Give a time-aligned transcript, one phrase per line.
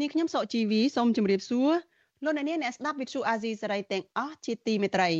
[0.00, 1.70] នាងខ្ញុំសកជីវីសូមជម្រាបសួរ
[2.24, 5.10] លោកអ្នកនាងអ្នកស្ដាប់ Vuthu Azizi Serai ទាំងអស់ជាទីមេត្រី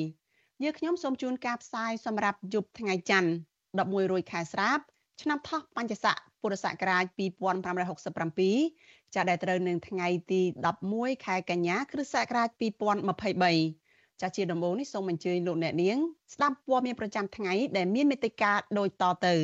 [0.62, 3.30] យើងខ្ញុំសូមជូនការផ្សាយសម្រាប់យប់ថ្ងៃច័ន្ទ
[3.72, 4.78] 11រោចខែស្រាប
[5.22, 7.04] ឆ្នាំថោះបัญចស័កពុរសករាជ
[8.34, 10.40] 2567ចាដែលត្រូវនឹងថ្ងៃទី
[10.82, 12.48] 11ខែកញ្ញាគ្រិស្តសករាជ
[13.40, 15.98] 2023ចាជាដំបូងនេះសូមអញ្ជើញលោកអ្នកនាង
[16.34, 19.34] ស្ដាប់ព័ត៌មានប្រចាំថ្ងៃដែលមានមេត្តាដូចតទៅ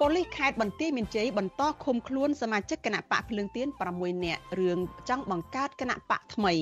[0.00, 6.54] ប៉ូលីសខេត្តបន្ទាយមានជ័យបន្តឃុំខ្លួនសមាជិកគណៈបកភ្លើងទៀន6នាក់រឿងចង់បង្កើតគណៈបកថ្មី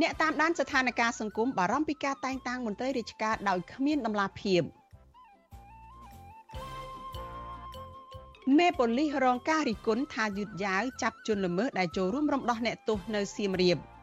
[0.00, 4.62] អ្នកតាមដានស្ថានភាពសង្គមបារម្ភពីការតែងតាំងមន្ត្រីរាជការដោយគ្មានដំណាភាព
[8.58, 13.78] មេប៉ូលីសរងការរិះគន់ថាយឺតយ៉ាវចាប់ជនល្មើសដែលចូលរួមរំដោះអ្នកទោសនៅសៀមរាប។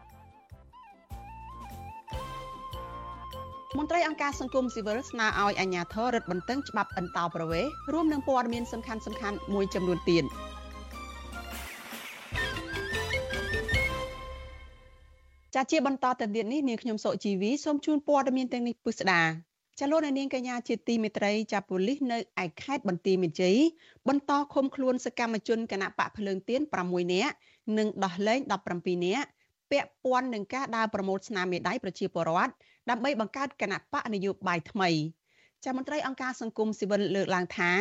[3.79, 10.23] មន្ត្រីអង្គការសង្គមស៊ីវិលស្នើឲ្យអាជ្ញាធររឹតបន្តឹងច្បាប់អន្តោប្រវេសន៍រួមនឹងព័ត៌មានសំខាន់សំខាន់មួយចំនួនទៀត
[15.55, 19.21] ចាជាបន្តទៅទៀតនេះនាងខ្ញុំសុជីវីសូមជូនព័ត៌មានទាំងនេះពិស្ដា
[19.79, 23.57] ចាលោកនាងកញ្ញាជាទីមេត្រីចាប់ប៉ូលីសនៅឯខេត្តបន្ទាយមានជ័យ
[24.07, 27.33] បន្តឃុំខ្លួនសកម្មជនគណៈបកភ្លើងទៀន6នាក់
[27.77, 28.39] និងដោះលែង
[28.73, 29.27] 17នាក់
[29.71, 32.53] ពាក់ព័ន្ធនឹងការដើរប្រមូលស្នាមមេដៃប្រជាពលរដ្ឋ
[32.89, 34.89] ដើម្បីបង្កើតគណៈបកនយោបាយថ្មី
[35.63, 37.71] ចាមន្ត្រីអង្គការសង្គមស៊ីវិលលើកឡើងថា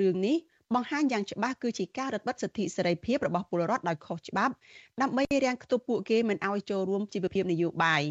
[0.00, 0.36] រឿងនេះ
[0.74, 4.54] បង្ហាញយ៉ាងច្បាស់គឺជាការរឹតបន្តឹងសិទ្ធិសេរីភាពរបស់ពលរដ្ឋដោយខុសច្បាប់
[5.02, 8.02] ដើម្បីរាំងខ្ទប់ពួកគេមិនឲ្យចូលរួមជីវភាពនយោបាយ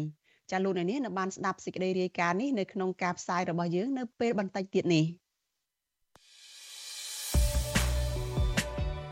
[0.50, 5.04] ចាលោកអ្នកនាងនៅបានស្ដាប់សេចក្តីរាយការណ៍នេះនៅក្នុងការផ្សាយរបស់យើងនៅពេលបន្តិចទៀតនេះ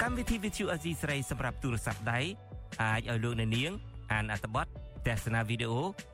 [0.03, 2.21] កម្មវិធី Vithu Azizi ស្រីសម្រាប់ទូរស័ព្ទដៃ
[2.83, 3.71] អាចឲ្យលោកអ្នកនាង
[4.13, 4.67] អានអត្ថបទ
[5.07, 6.14] ទស្សនាវីដេអូ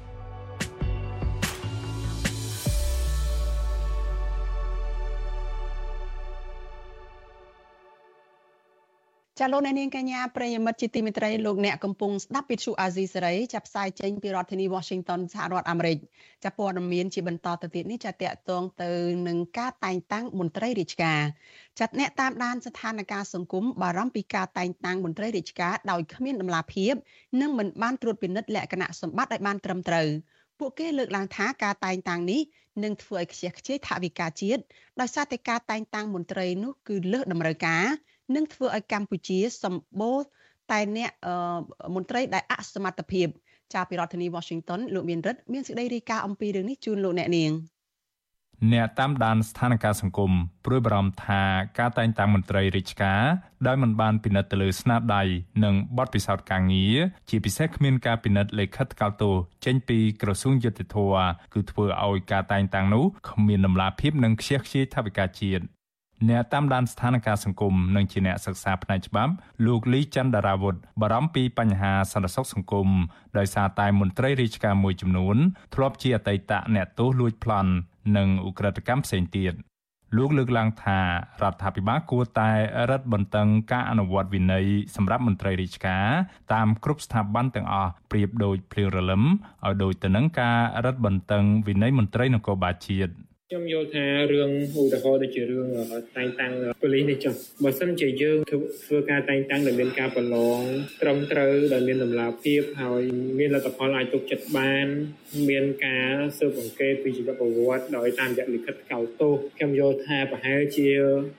[9.39, 15.97] ចាលោកអ្នកនាងកញ្ញាប្រិយមិត្តជាទីមេត្រីលោកអ្នកកំពុងស្ដាប់វិទ្យុអាស៊ីសេរីចាប់ផ្សាយចេញពីរដ្ឋធានី Washington សហរដ្ឋអាមេរិក
[16.43, 18.91] ចាព័ត៌មានជាបន្តទៅទៀតនេះចាតកតងទៅ
[19.27, 21.21] នឹងការតែងតាំងមន្ត្រីរាជការ
[21.79, 26.93] ចាត់អ្នកតាមដានស្ថានភាពសង្គមបារម្ភពីការតែងតាំងមន្ត្រីរាជការដោយគ្មានដំណាភៀប
[27.41, 30.07] និងមិនបានត្រួតពិនិត្យលក្ខណៈសម្បត្តិឲ្យបានត្រឹមត្រូវ
[30.59, 32.41] ពួកគេលើកឡើងថាការតែងតាំងនេះ
[32.83, 34.61] នឹងធ្វើឲ្យខ្ជះខ្ជាយថវិកាជាតិ
[34.99, 37.85] ដោយសារតែការតែងតាំងមន្ត្រីនោះគឺលើសតម្រូវការ
[38.35, 40.19] និងធ្វើឲ្យកម្ពុជាសម្បូរ
[40.71, 41.11] តែអ្នក
[41.95, 43.27] មន្ត្រីដែលអសមត្ថភាព
[43.73, 47.51] ចាប់ពីរដ្ឋធានី Washington លោកមានរិទ្ធមានសេចក្តីរាយការណ៍អំពីរឿងនេះជូនលោកអ្នកនាង
[48.73, 50.31] អ្នកតាមដានស្ថានភាពសង្គម
[50.65, 51.41] ព្រួយបារម្ភថា
[51.79, 53.21] ការតែងតាំងមន្ត្រីរាជការ
[53.67, 55.23] ដោយមិនបានពិនិត្យទៅលើស្នាដៃ
[55.63, 56.97] និងបទពិសោធន៍ការងារ
[57.29, 60.97] ជាពិសេសគ្មានការពិនិត្យលិខិតថ្កោលទោសចេញពីក្រសួងយុតិធធ
[61.53, 65.63] គឺធ្វើឲ្យការតែងតាំងនោះគ្មានដំណាភាពនិងខ្ជះខ្ជាយថវិកាជាតិ
[66.29, 69.33] អ្នកតាមដានស្ថានភាពសង្គមនិងជាអ្នកសិក្សាផ្នែកច្បាប់
[69.65, 72.89] លោកលីច័ន្ទរាវុធបារម្ភពីបញ្ហាសន្តិសុខសង្គម
[73.37, 75.37] ដោយសារតែមន្ត្រីរាជការមួយចំនួន
[75.75, 77.71] ធ្លាប់ជាអតីតអ្នកទោសលួចប្លន់
[78.17, 79.53] និងឧក្រិដ្ឋកម្មផ្សេងទៀត
[80.17, 80.99] លោកលើកឡើងថា
[81.41, 82.51] រដ្ឋាភិបាលគួរតែ
[82.91, 84.65] រឹតបន្តឹងការអនុវត្តវិន័យ
[84.95, 86.07] សម្រាប់មន្ត្រីរាជការ
[86.53, 93.13] តាមគ្រប់ស្ថាប័នទាំងអស់ប្រៀបដូចភ្លៀងរលឹមឲ្យដូចទៅនឹងការរឹតបន្តឹងវិន័យមន្ត្រីនគរបាលជាតិ
[93.53, 94.51] ខ្ញុំយល់ថារឿង
[94.81, 95.67] ឧទាហរណ៍ដូចជារឿង
[96.17, 97.33] តែងតាំងប៉ូលីសនេះចុះ
[97.63, 100.61] បើសិនជាយើងធ្វើការតែងតាំងដែលមានការប្រឡង
[101.01, 103.01] ត្រឹមត្រូវដែលមានតម្លាភាពហើយ
[103.39, 104.87] មានលទ្ធផលអាចទុកចិត្តបាន
[105.49, 110.89] មានការស៊ើបអង្កេតពីជីវប្រវត្តិដោយតាមរយៈលិខិតកោតទោសខ្ញុំយល់ថាប្រហែលជា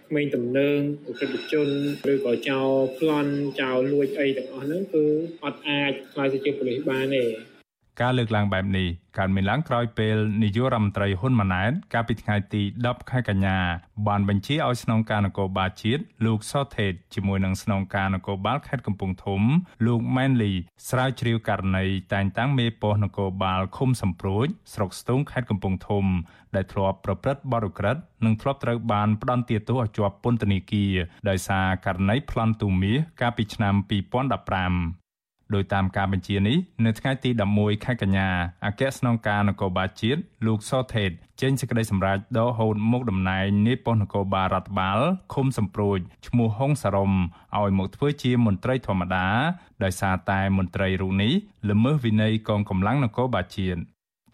[0.09, 0.79] ក្មេងទំនើង
[1.11, 1.69] ឧក្រិដ្ឋជន
[2.13, 5.05] ឬក៏ចោលប្លន់ចោលលួចអីទាំងអស់ហ្នឹងគឺ
[5.45, 7.52] អត់អាចខ្លាយទៅជាប៉ូលីសបានទេ
[8.01, 13.59] ការលើកឡើងបែបនេះកើតមានឡើងក្រោយពេលនាយករដ្ឋមន្ត្រីហ៊ុនម៉ាណែតកាលពីថ្ងៃទី10ខែកញ្ញា
[14.09, 19.43] បានបញ្ជាឲ្យស្នងការនគរបាលជាតិលោកសុថេតជាមួយនឹងស្នងការនគរបាលខេត្តកំពង់ធំ
[19.87, 20.53] លោកម៉ែនលី
[20.89, 26.05] ស្រាវជ្រាវករណីតែងតាំងមេប៉ុស្តិ៍នគរបាលឃុំសំព្រួចស្រុកស្ទូងខេត្តកំពង់ធំ
[26.55, 30.95] ដែលធ្លាប់ប្រព្រឹត្តបទឧក្រិដ្ឋនិងធ្លាប់ត្រូវបានផ្ដន្ទាទោសឲ្យជាប់ពន្ធនាគារ
[31.29, 35.02] ដោយសារករណីប្លន់ទូមាសកាលពីឆ្នាំ2015
[35.55, 38.29] ដោយតាមការបញ្ជានេះនៅថ្ងៃទី11ខែកញ្ញា
[38.67, 41.11] អគ្គស្នងការនគរបាលជាតិលោកសថេត
[41.41, 44.99] ចេញសេចក្តីសម្រេចដកហូតមុខតំណែងនាយប៉ុស្តិ៍នគរបាលរដ្ឋបាល
[45.35, 47.13] ឃុំសំព្រួចឈ្មោះហុងសារ៉ុម
[47.59, 49.27] ឲ្យមកធ្វើជាមន្ត្រីធម្មតា
[49.85, 51.33] ដោយសារតែមន្ត្រីរូបនេះ
[51.71, 53.81] ល្មើសវិន័យកងកម្លាំងនគរបាលជាតិ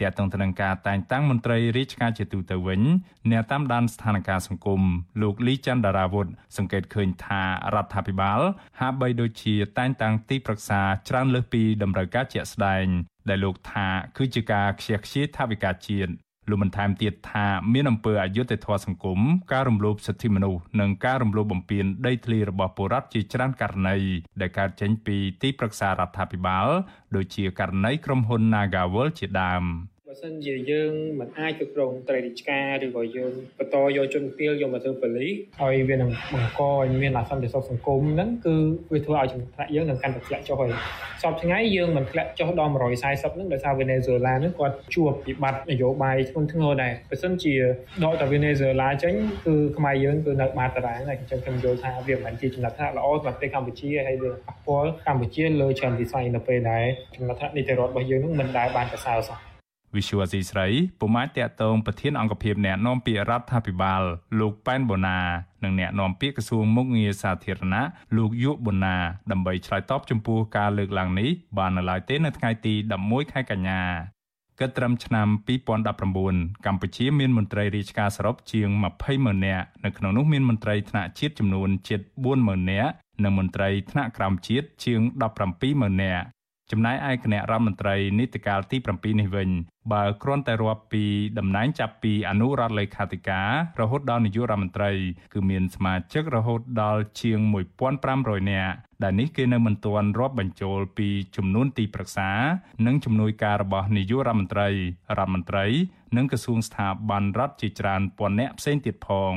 [0.00, 2.82] ទាក់ទងទៅនឹងការតែងតាំងមន្ត្រីរាជការជាទូទៅវិញ
[3.30, 4.82] អ្នកតាមដានស្ថានភាពសង្គម
[5.22, 7.42] លោកលីច័ន្ទដារាវុធសង្កេតឃើញថា
[7.74, 8.40] រដ្ឋាភិបាល
[8.80, 12.86] ហាក់បីដូចជាតែងតាំងទីប្រឹក្សាច្រើនលើសពីតម្រូវការជាក់ស្ដែង
[13.28, 16.12] ដែលលោកថាគឺជាការខ្ជះខ្ជាយថវិកាជាតិ
[16.50, 19.20] លោកបានថែមទៀតថាមានអំពើអយុត្តិធម៌សង្គម
[19.52, 23.96] ការរំលោភសិទ្ធិមនុស្សនិងការរំលោភបំពានដីធ្លីរបស់ពលរដ្ឋជាច្រើនករណី
[24.40, 26.66] ដែលកើតចេញពីទីប្រឹក្សារដ្ឋាភិបាល
[27.16, 29.64] ដូចជាករណីក្រុមហ៊ុន Nagawal ជាដើម។
[30.10, 38.56] បើសិនជាយើងមិនអាចគ្រប់គ្រងត្រីរាជការឬក៏យើងបន្តយកជនពីលយកមកធ្វើប៉ូលីសហើយវានឹងបង្កឲ្យមានអសន្តិសុខសង្គមហ្នឹងគឺ
[38.92, 40.70] វាធ្វើឲ្យចំណាក់យើងនឹងកាន់តែធ្លាក់ចុះហើយ
[41.22, 42.76] សពថ្ងៃយើងមិនធ្លាក់ចុះដល់140
[43.34, 47.54] ហ្នឹងដោយសារវេណេស៊ុយឡាហ្នឹងគាត់ជួបវិបត្តិនយោបាយធ្ងន់ធ្ងរដែរបើសិនជា
[48.04, 49.14] ដកតែវេណេស៊ុយឡាចេញ
[49.46, 56.84] គឺខ្មែរយើងគឺនៅបាតតារាងហើយអញ្ចឹងខ្ញុំយល់ថាវាមិនមែនជាចំណាត់ថ្នាក់ល្អសម្រាប់ប្រទេសកម្ពុជាហើយវាប៉ះពាល់កម្ពុជាលើច្រើនវិស័យនៅពេលដែល
[57.16, 59.47] ចំណាត់ថ្នាក់នីតិរដ្ឋរបស់យើងនឹងមិនដែលបានប្រសើរសោះ
[59.96, 60.66] វិសុវអាស៊ីស្រី
[61.00, 64.02] ពុំអាចតាក់ទងប្រធានអង្គភិបអ្នកណែនាំពាក្យរដ្ឋាភិបាល
[64.40, 65.18] លោកប៉ែនបូណា
[65.64, 67.84] និងអ្នកណែនាំពាក្យក្រសួងមុខងារសាធារណៈ
[68.16, 68.96] លោកយុបូណា
[69.30, 72.74] ដើម្បីឆ្លើយតបចំពោះការលើកឡើងនេះបាននៅឡើយទេនៅថ្ងៃទី
[73.04, 73.82] 11ខែកញ្ញា
[74.60, 75.28] គិតត្រឹមឆ្នាំ
[75.96, 78.68] 2019កម្ពុជាមានមន្ត្រីរាជការសរុបជាង
[78.98, 82.92] 20ម៉ឺននាក់នៅក្នុងនោះមានមន្ត្រីថ្នាក់ជាតិចំនួនជិត4ម៉ឺននាក់
[83.24, 85.00] និងមន្ត្រីថ្នាក់ក្រោមជាតិជាង
[85.40, 86.24] 17ម៉ឺននាក់
[86.72, 89.48] ចំណែកឯគណៈរដ្ឋមន្ត្រីនីតិកាលទី7នេះវិញ
[89.92, 91.04] បើគ្រាន់តែរាប់ពី
[91.38, 93.50] តំណែងចាប់ពីអនុរដ្ឋលេខាធិការ
[93.80, 94.92] រហូតដល់នាយករដ្ឋមន្ត្រី
[95.32, 97.38] គឺមានសមាជិករហូតដល់ជាង
[97.96, 102.30] 1500នាក់ដែលនេះគេនៅមិនទាន់រាប់បញ្ចូលពីចំនួនទីប្រឹក្សា
[102.86, 104.74] និងជំនួយការរបស់នាយករដ្ឋមន្ត្រីរ
[105.18, 105.66] ដ្ឋមន្ត្រី
[106.16, 109.34] និងក្រសួងស្ថាប័នរដ្ឋជាច្រើនពាន់នាក់ផ្សេងទៀតផង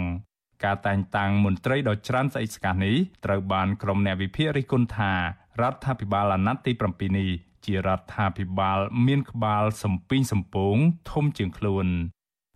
[0.64, 2.96] ការតែងតាំងមន្ត្រីដ៏ច្រើនស្អិចស្កះនេះ
[3.26, 5.14] ត្រូវបានក្រុមអ្នកវិភាគរិះគន់ថា
[5.60, 7.30] រដ្ឋាភិបាលអាណត្តិទី7នេះ
[7.66, 10.76] ជារដ្ឋាភិបាលមានក្បាលសំពីងសំពង
[11.12, 11.88] ធំជាងខ្លួន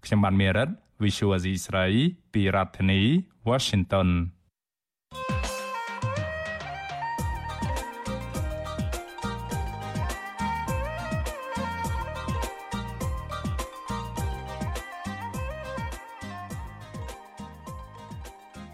[0.06, 0.70] ខ្ញុំបានមេរិត
[1.04, 1.86] Visual Asia ស្រី
[2.34, 3.02] ពីរដ្ឋធានី
[3.50, 4.10] Washington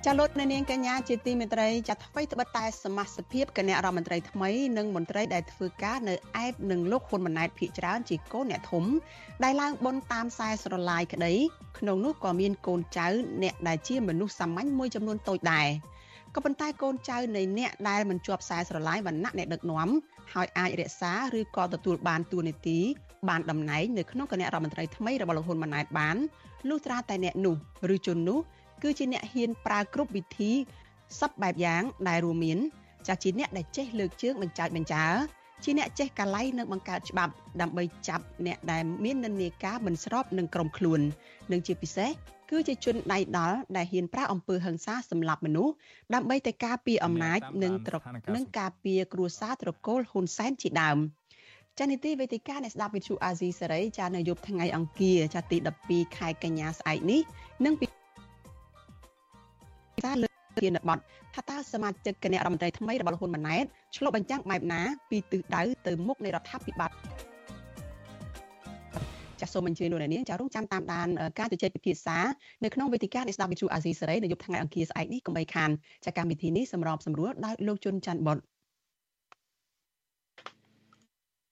[0.06, 6.15] ចាលោកនាងកញ្ញាជាទីមេត្រីចាថ្មីត្បិតតែសមាជិកភាពគណៈរដ្ឋមន្ត្រីថ្មីនិងមន្ត្រីដែលធ្វើការនៅ
[6.45, 8.86] ឯបនឹងលោកហ៊ុនម៉ាណែតភៀកច្រើនជាកូនអ្នកធំ
[9.44, 11.34] ដែលឡើងបនតាមខ្សែស្រឡាយក្តី
[11.79, 13.08] ក្នុងនោះក៏មានកូនចៅ
[13.43, 15.67] អ្នកដែលជាមនុស្សសាមញ្ញមួយចំនួនតូចដែរ
[16.36, 19.89] ក៏ប៉ុន្តែកូនចៅនៃអ្នកដែលមិនជាប់ខ្សែស្រឡាយវណ្ណៈអ្នកដឹកនាំ
[20.34, 22.79] ហើយអាចរក្សាឬក៏ទទួលបានតួនាទី
[23.29, 26.17] បានតំណែងនៅក្នុងគណៈរដ្ឋមន្ត្រីថ្មីរបស់លោកហ៊ុនម៉ាណែតបាន
[26.70, 27.55] លុះត្រាតែអ្នកនោះ
[27.96, 28.39] ឬជននោះ
[28.83, 30.51] គឺជាអ្នកហ៊ានប្រើគ្រប់វិធី
[31.19, 32.57] សពបែបយ៉ាងដែលរួមមាន
[33.07, 35.05] ចាស់ជាអ្នកដែលចេះលើកជើងបញ្ចោចបញ្ចើ
[35.63, 41.00] ជាអ្នកចេះកាឡៃនិងបង្កើតច្បាប់ដើម្បីចាប់អ្នកដែលមាននិន្នាការមិនស្របនឹងក្រុមខ្លួន
[41.51, 42.11] និងជាពិសេស
[42.51, 45.73] គឺជាជនដៃដល់ដែលហ៊ានប្រើអំពើហិង្សាសម្លាប់មនុស្ស
[46.13, 48.01] ដើម្បីតែការពារអំណាចនិងត្រក
[48.35, 50.97] និងការពារគ្រួសារត្រកូលហ៊ុនសែនជាដើម
[51.79, 55.57] ចានីតិវេទិកាអ្នកស្ដាប់វិទ្យុអាស៊ីសេរីចានៅយប់ថ្ងៃអង្គារចាទី
[55.88, 57.21] 12ខែកញ្ញាស្អែកនេះ
[57.65, 57.73] នឹង
[60.03, 60.29] សារលើ
[60.62, 61.01] ធានបတ်
[61.36, 63.65] ថាតើសមាជិកគណៈរដ្ឋមន្ត្រីថ្មីរបស់ហ៊ុនម៉ាណែត
[63.96, 66.91] ឆ្លុះបញ្ចាំងបែបណាពីទិសដៅទៅមុខនៃរដ្ឋាភិបាល
[69.39, 71.08] ចាសសូមអញ្ជើញលោកអ្នកនាងចារងចាំតាមដាន
[71.39, 72.17] ការជជែកពិភាក្សា
[72.63, 75.70] នៅក្នុងវេទិកានៃស្ដាប់វិទ្យុអាស៊ីសេរីនៅយប់ថ្ងៃអង្គារស្អែកនេះកុំបីខាន
[76.05, 78.38] ចាកម្មវិធីនេះសម្របសម្រួលដោយលោកជុនច័ន្ទបុត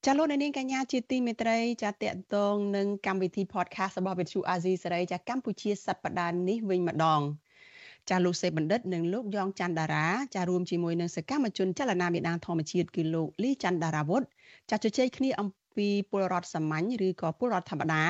[0.06, 7.22] ចាលោកនាងកញ្ញាជាទីមេត្រី ចាតកតងនឹងកម្មវិធី podcast របស់វិទ្យុអាស៊ីសេរីចាកម្ពុជាសប្តាហ៍នេះវិញម្ដង
[8.10, 14.22] ចាលោកសេបណ្ឌិតនិងលោកយ៉ងច័ន្ទតារាចារួមជាមួយនឹងសកម្មជនចលនាមេដានធម្មជាតិគឺលោកលីច័ន្ទតារាវុធ
[14.70, 15.48] ចាជជែកគ្នាអំ
[15.78, 18.04] ពីពលរដ្ឋសាមញ្ញឬក៏ពលរដ្ឋធម្មតា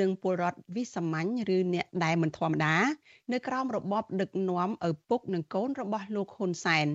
[0.00, 2.76] និងពលរដ្ឋវិសាមញ្ញឬអ្នកដែលមិនធម្មតា
[3.32, 6.88] នៅក្រោមរបបដឹកនាំឪពុកនិងកូនរបស់លោកហ៊ុនសែន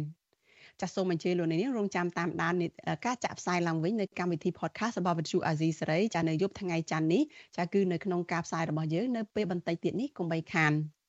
[0.81, 2.53] ចាសសូមអញ្ជើញលោកនាងរងចាំតាមដាន
[3.05, 7.21] ការចាក់ផ្សាយឡើងវិញនៅកម្មវិធី podcast របស់វិទ្យុអាស៊ីសេរីចានៅយប់ថ្ងៃច័ន្ទនេះ
[7.57, 10.73] ចាគឺនៅក្នុងការផ្សាយរបស់យើងនៅពេលបន្តិចទៀតនេះកុំបីខាន។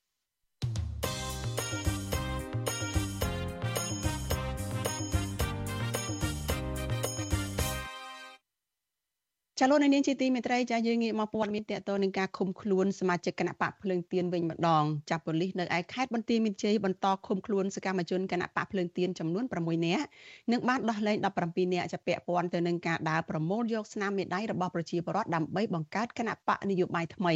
[9.61, 20.04] ចាលោកនាងជាទីមេត្រីចាយើងងាកមកព័ត៌មានតកតនឹងការឃុំខ្លួនសមាជិកគណៈបកភ្លើងទៀនវិញម្ដងចាប់ប៉ូលីសនៅឯខេត្តបន្ទាយមានជ័យបន្តឃុំខ្លួនសកម្មជនគណៈបកភ្លើងទៀនចំនួន6នាក់
[20.50, 21.16] និងបានដោះលែង
[21.47, 27.35] 17នាក់ចាប់ពាក់ព័ន្ធទៅនឹងការដើរប្រមូលយកស្នាមមេដៃរបស់ប្រជាពលរដ្ឋដើម្បីបង្កើតគណៈបកនយោបាយថ្មី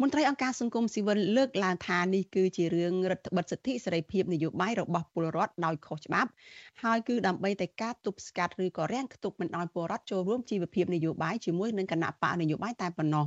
[0.00, 6.30] មន្ត្រីអង្គការសង្គមស៊ីវិលលើកឡើងថានេះគឺជារឿងរដ្ឋបិទសិទ្ធិសេរីភាពនយោបាយរបស់ពលរដ្ឋដោយខុសច្បាប់
[6.82, 13.24] ហើយគឺដើម្បីតែការទប់ស្កាត់ឬក៏រាំងខ្ទប់មិនឲ្យពលរដ្ឋចូលរួមជីវភាពនយោបាយជាមួយនឹងគណៈបកនយោបាយតែប៉ុណ្ណោះ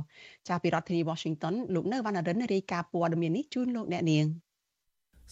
[0.48, 4.26] ចាពីរដ្ឋធានី Washington លោកនៅវណ្ណរិនរាយការណ៍ព័ត៌មាននេះជូនលោកអ្នកនាង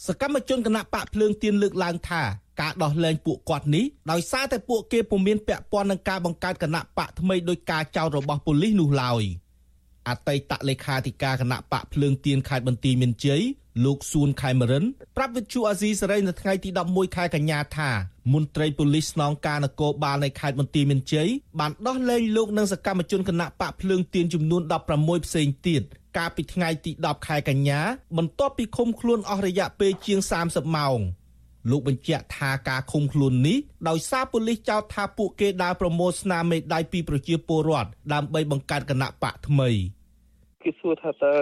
[0.06, 2.22] សកម្មជនគណៈបកភ្លើងទៀនលើកឡើងថា
[2.60, 9.22] ការដោះលែងពួកគាត់នេះដោយសារតែពួកគេពុំមានពាក់ព័ន្ធនឹងការបង្កើតគណៈបកថ្មីដោយការចោទរបស់ប៉ូលីសនោះឡើយ
[10.08, 13.42] អតីតលេខាធិការគណៈបកភ្លើងទៀនខេត្តបន្ទាយមានជ័យ
[13.84, 14.84] លោកសួនខេមរិន
[15.16, 17.90] ប្រាប់វិទ្យុអាស៊ីសេរីនៅថ្ងៃទី11ខែកញ្ញាថា
[18.32, 21.28] មន្ត្រីប៉ូលីសស្នងការនគរបាលនៃខេត្តបន្ទាយមានជ័យ
[21.60, 24.62] បានដោះលែងលោកនិងសកម្មជនគណៈបកភ្លើងទៀនចំនួន
[24.94, 25.82] 16ផ្សេងទៀត
[26.16, 27.80] កាលពីថ្ងៃទី10ខែកញ្ញា
[28.16, 30.98] បន្ទាប់ពីឃុំខ្លួនអស់រយៈពេលជាង30ម៉ោង
[31.70, 39.70] លោកបញ្ជាក់ថាការឃុំខ្លួននេះដោយសារប៉ូលីសចោទថាពួកគេដើរប្រមូលស្នាមមេដៃពីប្រជាពលរដ្ឋដើម្បីបង្កើតគណៈបកថ្មី។
[40.64, 41.34] គេសួរថាតើ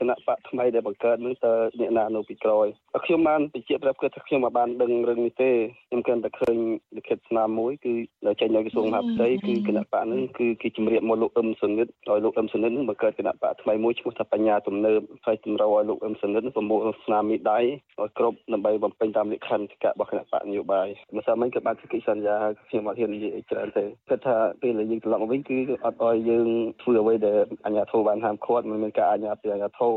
[0.00, 2.66] គណៈបកថ្មីដែលបង្កើតនឹងតើអ្នកណានៅពីក្រោយ
[3.06, 5.50] ខ្ញុំបានបញ្ជាក់ប្រាប់គាត់ថាខ្ញុំមិនបានដឹងរឿងនេះទេ
[5.88, 6.56] ខ្ញុំគ្រាន់តែឃើញ
[6.96, 7.94] លិខិតស្នាមមួយគឺ
[8.40, 17.58] ចេញនៅក្រសួងមហាផ្ទៃគឺគណៈបកនឹងគឺគេជំរាបមកលោកអឹមសុនិតឲ្យលោកអឹមសុនិតនឹងបង្កើតគណៈបកថ្មីមួយឈ្មោះថាបញ្ញាទំនើបហើយតម្រូវឲ្យលោកអឹមសុនិតប្រមូលស្នាមមីដៃ
[18.00, 22.36] ឲ្យគ្រប់ដើម្បីបំពេញតាមលក្ខន្តិកៈរបស់គណៈបកនយោបាយម្សិលមិញក៏បានធ្វើកិច្ចសន្យា
[22.68, 26.48] ខ្ញុំអត់ហ៊ាននិយាយច្រើនទេគិតថាពេលដែលយើងត្រឡប់មកវិញគឺអត់ឲ្យយើង
[26.82, 29.96] ធ្វើអ្វីដែលអាជ្ញាធរបានហាមឃាត់មិនមានការអាជ្ញាពីអាជ្ញាធរ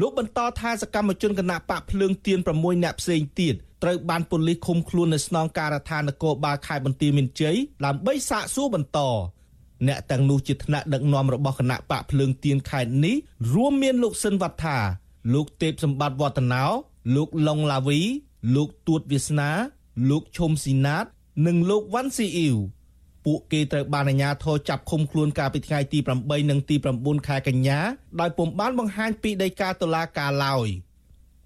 [0.00, 8.98] លោកបន្តថាសកម្មជនគណៈបកភ្លើងទៀន6នាក់ផ្សេងទៀតត្រូវបានប៉ូលីសឃុំខ្លួននៅស្នងការដ្ឋាននគរបាលខេត្តបន្ទាយមានជ័យដើម្បីសាកសួរបន្ត
[9.88, 13.16] អ្នកទាំងនោះជាថ្នាក់ដឹកនាំរបស់គណៈបកភ្លើងទៀនខេត្តនេះ
[13.52, 14.78] រួមមានលោកសិនវត្ថា
[15.34, 16.64] លោកទេពសម្បត្តិវឌ្ឍនោ
[17.14, 18.00] លោកឡុងឡាវី
[18.54, 19.50] លោកទួតវាសនា
[20.10, 21.04] លោកឈុំស៊ីណាត
[21.46, 22.56] និងលោកវ៉ាន់ស៊ីអ៊ីវ
[23.26, 27.78] ពួកគេត្រូវបានអាជ្ញាធរចាប់ឃុំខ្លួនកាលពីថ្ងៃទី8និងទី9ខែកញ្ញា
[28.20, 30.68] ដោយពុំបានបង្ហាញពីដីកាតុលាការឡើយ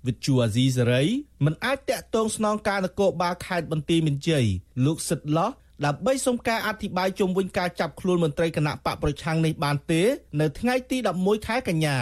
[0.06, 1.04] វិទ្យុអាស៊ីសេរី
[1.44, 4.44] មិនអាចតាក់ទងស្នងការនគរបាលខេត្តបន្ទាយមានជ័យ
[4.84, 5.50] លោកសិតឡោះ
[5.84, 10.02] ដើម្បីសុំការអធិប្បាយជុំវិញការចាប់ខ្លួនមន្ត្រីគណៈបកប្រឆាំងនេះបានទេ
[10.40, 11.98] នៅថ្ងៃទី11ខែកញ្ញា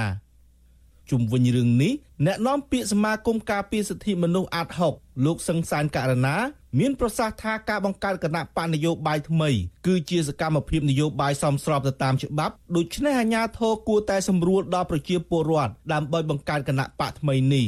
[1.10, 1.92] ជុំវិញរឿងនេះ
[2.26, 6.36] អ្នកនាំពាក្យសមាគមការពារសិទ្ធិមនុស្សអាត់ហុកលោកសង្សានករណា
[6.78, 9.50] មានប្រសាសន៍ថាការបង្កើតគណៈបកនយោបាយថ្មី
[9.86, 17.66] គឺជាសកម្មភាពនយោបាយសមស្របទៅតាមច្បាប់ដូច្នេះអាជ្ញាធរគួរតែសម្រួលដល់ប្រជាពលរដ្ឋដើម្បីបង្កើតគណៈបកថ្មីនេះ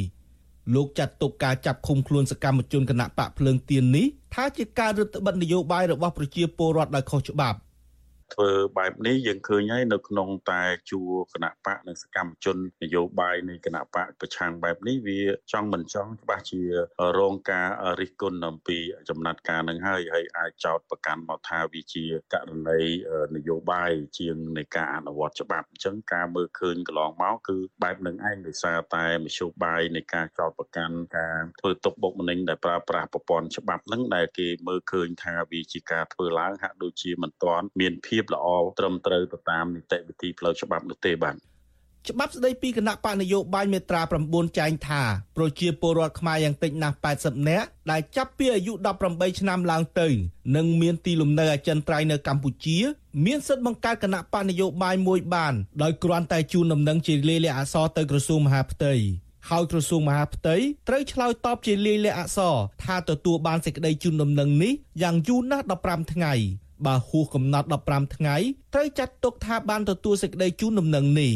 [0.75, 7.57] លោកចាត់ទុកការចាប់ឃុំខ្លួនសកម្មជនគណៈបកភ្លើងទៀននេះថាជាការរឹតបន្តឹងនយោបាយរបស់ប្រជាពលរដ្ឋដោយខុសច្បាប់
[8.33, 16.61] ធ្វើបែបនេះយើងឃើញហើយនៅក្នុងតែជួរគណៈបកនិងសកម្មជននយោបាយនៃគណៈបកប្រឆាំងបែបនេះវាចង់មិនចង់ច្បាស់ជា
[17.19, 17.67] រងការ
[17.99, 18.77] រិះគន់អំពី
[19.09, 22.81] ចំណាត់ការនឹងហើយហើយអាចចោទប្រកាន់មកថាវាជាករណី
[23.35, 38.47] នយោបាយជាងនៃការអនុវត្តច្បាប់អញ្ចឹងការមើលឃើញកន្លងមកគឺបែបនឹងឯងដោយសារតែមធ្យោបាយនៃការចោទប្រកាន់ការធ្វើទុកបុកម្នេញដែលប្រើប្រាស់ប្រព័ន្ធច្បាប់នឹងដែលគេមើលឃើញថាវាជាការធ្វើឡើងហាក់ដូចជាមិនទាន់មានភាពភាពល្អ
[38.79, 41.35] ត្រឹមត្រូវទៅតាមនីតិវិធីផ្លូវច្បាប់នោះទេបាទ
[42.09, 45.01] ច្បាប់ស្តីពីគណៈបកនយោបាយមេត្រា9ចែងថា
[45.37, 48.73] ប្រជាពលរដ្ឋខ្មែរយ៉ាងតិចណាស់80នាក់ដែលចាប់ពីអាយុ
[49.05, 50.07] 18ឆ្នាំឡើងទៅ
[50.55, 52.77] និងមានទីលំនៅអចិន្ត្រៃយ៍នៅកម្ពុជា
[53.25, 58.93] មានសិទ្ធិបង្កើតគណៈបកនយោបាយមួយបានដោយគ្រាន់តែជូនដំណឹងជាលាយលក្ខណ៍អក្សរទៅក្រសួងមហាផ្ទៃ
[59.49, 60.55] ហើយក្រសួងមហាផ្ទៃ
[60.87, 66.33] ត្រូវឆ្លើយតបជាលាយលក្ខណ៍អក្សរថាទទួលបានសេចក្តីជូនដំណឹងនេះយ៉ាងយូរណាស់15ថ្ងៃ
[66.85, 68.35] បើហួសកំណត់15ថ្ងៃ
[68.73, 71.33] ត្រូវចាត់ទុកថាបានទទួលសេចក្តីជូនដំណឹងនេះ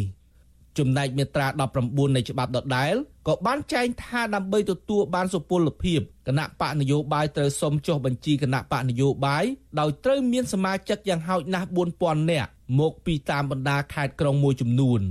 [0.78, 1.48] ចំណែកមាត្រា
[1.82, 2.96] 19នៃច្បាប់ដដែល
[3.28, 9.44] ក៏បានចែងថាដើម្បីទទួលបានសុពលភាពគណៈបកនយោបាយត្រូវសុំចុះបញ្ជីគណៈបកនយោបាយ
[9.80, 11.68] ដោយត្រូវមានសមាជិកយ៉ាងហោចណាស់
[12.00, 15.02] 4000នាក់មកពីតាមបណ្ដាខេត្តក្រុងមួយចំនួន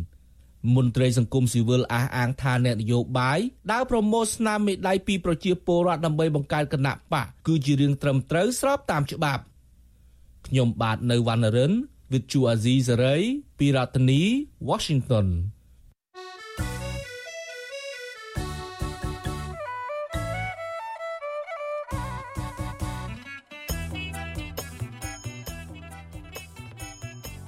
[0.77, 3.39] មន្ត្រីសង្គមស៊ីវិលអះអាងថាអ្នកនយោបាយ
[3.73, 9.43] ដើរប្រមូលស្នាមមេដៃពីប្រជាពលរដ្ឋដើម្បីបង្កើតគណៈបកគឺជារឿងត្រឹមត្រូវស្របតាមច្បាប់
[10.47, 11.73] ខ្ញុំបាទនៅវណ្ណរិន
[12.11, 13.23] with Chu Azizi Saray
[13.59, 14.21] ពីរដ្ឋធានី
[14.69, 15.27] Washington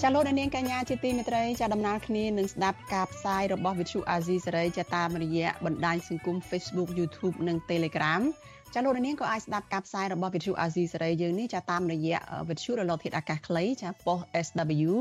[0.05, 8.23] ចាលោកនាងកញ្ញាជាទីមេត្រីចាដំណើរគ្នានឹងស្ដាប់ការផ្សាយរបស់វិទ្យុអាស៊ីសេរីចាតាមរយៈបណ្ដាញសង្គម Facebook YouTube និង Telegram
[8.75, 14.93] ចាលោកនាងក៏អាចស្ដាប់ការផ្សាយរបស់វិទ្យុអាស៊ីសេរីយើងនេះចាតាមរយៈវិទ្យុរលកធាតុអាកាសខ្លីចាប៉ុស SW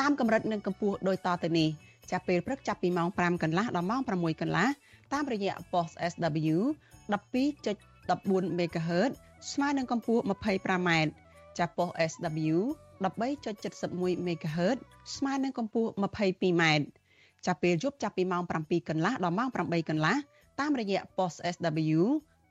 [0.00, 1.68] តាមកម្រិតនិងកម្ពស់ដូចតទៅនេះ
[2.10, 4.68] ចាពេលព្រឹកចាប់ពីម៉ោង5កន្លះដល់ម៉ោង6កន្លះ
[5.12, 6.56] តាមរយៈប៉ុស SW
[7.12, 9.12] 12.14 MHz
[9.52, 10.90] ស្មើនឹងកម្ពស់ 25m
[11.58, 12.56] ចាប៉ុស SW
[13.04, 14.78] 13.71 MHz
[15.16, 16.62] ស្មើនឹងកម្ពស់ 22m
[17.46, 20.16] ចាប់ពេលយប់ចាប់ពីម៉ោង7កន្លះដល់ម៉ោង8កន្លះ
[20.60, 22.00] តាមរយៈ post SW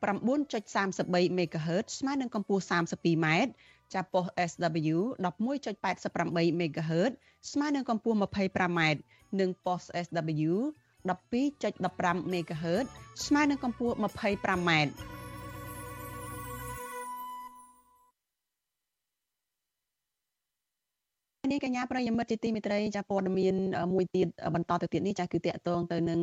[0.02, 3.28] 9.33 MHz ស្មើនឹងកម្ពស់ 32m
[3.94, 7.12] ចាប់ post SW 11.88 MHz
[7.52, 8.82] ស្មើនឹងកម្ពស់ 25m
[9.40, 10.54] និង post SW
[11.10, 12.86] 12.15 MHz
[13.26, 14.72] ស្មើនឹងកម្ពស់ 25m
[21.50, 23.56] នាងកញ្ញាប្រិយមិត្តជាទីមេត្រីចាព័ត៌មាន
[23.94, 26.20] មួយទៀតបន្តទៅទៀតនេះចាគឺតកតងទៅនឹង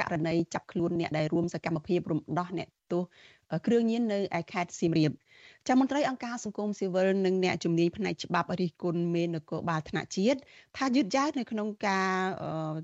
[0.00, 3.02] ករណីចាប់ខ្លួនអ្នកដែលរួមសកម្មភាពរំដោះអ្នកទោស
[3.66, 5.10] គ្រឿងញៀននៅឯខេត្តសៀមរាប
[5.68, 10.38] ចាមន្ត្រីអង្គការសង្គមស៊ីវិលនិងអ្នកជំនាញផ្នែកច្បាប់រិះគន់មេនគរបាលថ្នាក់ជាតិ
[10.76, 12.12] ថាយឺតយ៉ាវនៅក្នុងការ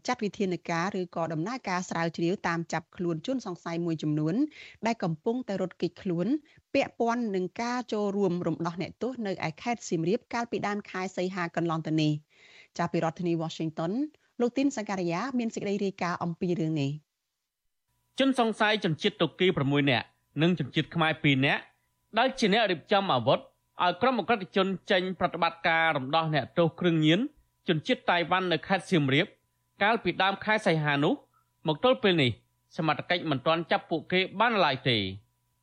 [0.06, 4.34] ចាត់វិធានការឬក៏ដំណើរការស្រាវជ្រាវតាមចាប់ខ្លួនជនសង្ស័យមួយចំនួន
[4.86, 6.26] ដែលកំពុងតែរត់គេចខ្លួន
[6.74, 12.12] ពាក់ព័ន្ធនឹងការចូលរួមរំដោះអ្នកទោសនៅឯខេត្តសៀមរាបកាលពីដើមខែសីហាកន្លងទៅនេះ
[12.78, 13.92] ចាប់ពីរដ្ឋធានី Washington
[14.40, 16.90] លោកទីនសង្ការីយ៉ាមានសេចក្តីរាយការណ៍អំពីរឿងនេះ
[18.18, 20.06] ជនសង្ស័យជនជាតិតុកី6នាក់
[20.42, 21.62] និងជនជាតិខ្មែរ2នាក់
[22.18, 27.20] ដែលជាអ្នករៀបចំអាវុធឲ្យក្រុមអក្រិតជនចេញប្រតិបត្តិការរំដោះអ្នកទោសគ្រឿងញៀន
[27.68, 29.26] ជនជាតិតៃវ៉ាន់នៅខេត្តសៀមរាប
[29.82, 31.14] កាលពីដើមខែសីហានោះ
[31.66, 32.30] មកទល់ពេលនេះ
[32.76, 34.98] សមត្ថកិច្ចមិនទាន់ចាប់ពួកគេបានឡើយទេ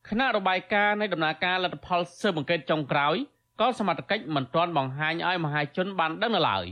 [0.07, 3.15] គណៈរបាយការណ៍នៃដំណើរការលទ្ធផលស៊ើបអង្កេតចុងក្រោយ
[3.61, 6.65] ក៏សមត្ថកិច្ចមិនទាន់បង្ហាញឲ្យមហាជនបានដឹងនៅឡើយ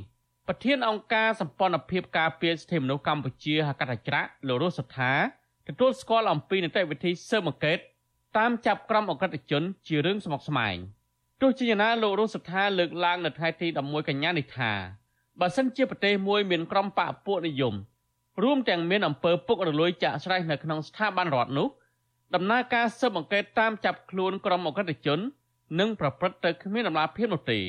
[0.47, 5.11] ប្រធានអង្គការសម្ព័ន្ធភាពការពារសិទ្ធិមនុស្សកម្ពុជាហកតច្រៈលោករស់សុថា
[5.67, 7.79] ទទួលស្គាល់អំពីនីតិវិធីស៊ើបអង្កេត
[8.37, 10.75] តាមចាប់ក្រុមអក្រិតជនជារឿងស្មុគស្មាញ
[11.41, 14.71] ទោះជាយ៉ាងណាលោករស់សថាលើកឡើងនៅថ្ងៃទី11កញ្ញានេះថា
[15.39, 17.73] បើសិនជាប្រទេសមួយមានក្រុមបកពួកនិយម
[18.43, 21.67] រួមទាំងមានអំពើពុករលួយចាក់ស្រេះនៅក្នុងស្ថាប័នរដ្ឋនោះ
[22.35, 25.19] ដំណើរការស៊ើបអង្កេតតាមចាប់ខ្លួនក្រុមអក្រិតជន
[25.79, 27.59] នឹងប្រព្រឹត្តទៅគ្មានដំណាភាពនោះទេ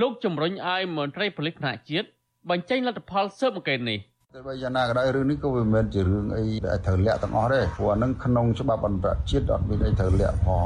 [0.00, 2.06] លោកជំរុញឲ្យមន្ត្រីប៉ូលីសថ្នាក់ជាតិ
[2.50, 3.98] បញ្ចេញលទ្ធផលស៊ើបអង្កេតនេះ
[4.34, 10.64] តែបើយ៉ាងណាក៏ដោយរឿងនេះក៏វាមិនមែនជារឿងអីដែលត្រូវលាក់ទាំងអស់ទេព្រោះហ្នឹងក្នុងច្បាប់អន្តរជាតិអត់មានអីត្រូវលាក់ផង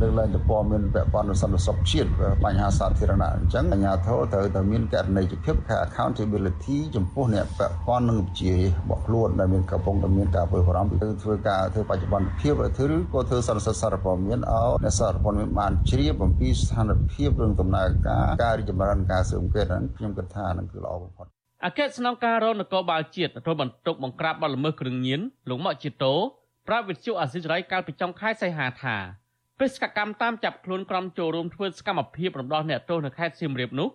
[0.00, 2.08] លើកឡើងទៅព័ត៌មានពាក់ព័ន្ធនឹងសន្តិសុខជាតិ
[2.44, 21.35] បញ្ហាសាធារណៈអញ្ចឹងអាជ្ញាធរត្រូវតែមានករណីភាព accountability ចំពោះអ្នកពាក់ព័ន្ធនឹងជារបស់ខ្លួនដែលមានកំពុងតែមានការព្រួយបារម្ភគឺធ្វើការធ្វើបច្ចុប្បន្នភាពឬក៏ធ្វើសន្និសីទសារព័ត៌មានឲ្យអ្នកសារព័ត៌មានបានជ្រាបអំពីស្ថានភាពរឿងដំណើរការការរីកចម្រើនការស៊ើបអង្កេតហ្នឹងខ្ញុំគិតថានឹងគឺល្អបំផុត
[21.66, 26.14] អគ្គស្នងការរងនគរបាលជាតិទទួលបន្ទុកបង្ក្រាបបទល្មើសគ្រឿងញៀនលោកម៉ាក់ជីតូ
[26.68, 28.96] ប្រាប់វិទ្យុអាស៊ីសេរីកាលពីចុងខែសីហាថា
[29.58, 33.88] បេសកកម្មតាមចាប់ខ្លួនក្រុមចូលរួមធ្វើសកម្មភាពរំដោះអ្នកទោសនៅខេត្តសៀមរាបនោះ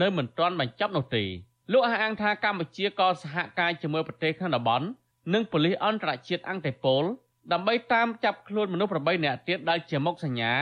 [0.00, 1.24] នៅមិនទាន់បញ្ចប់នោះទេ
[1.72, 4.86] លោកអះអាងថាកម្ពុជាក៏សហការជាមួយប្រទេសក្នុងតំបន់
[5.32, 7.04] និងប៉ូលីសអន្តរជាតិអង្គតេប៉ូល
[7.52, 10.52] ដើម្បីតាមចាប់ខ្លួនមនុស្ស8នាក់ទៀតដែលជាមុខសញ្ញា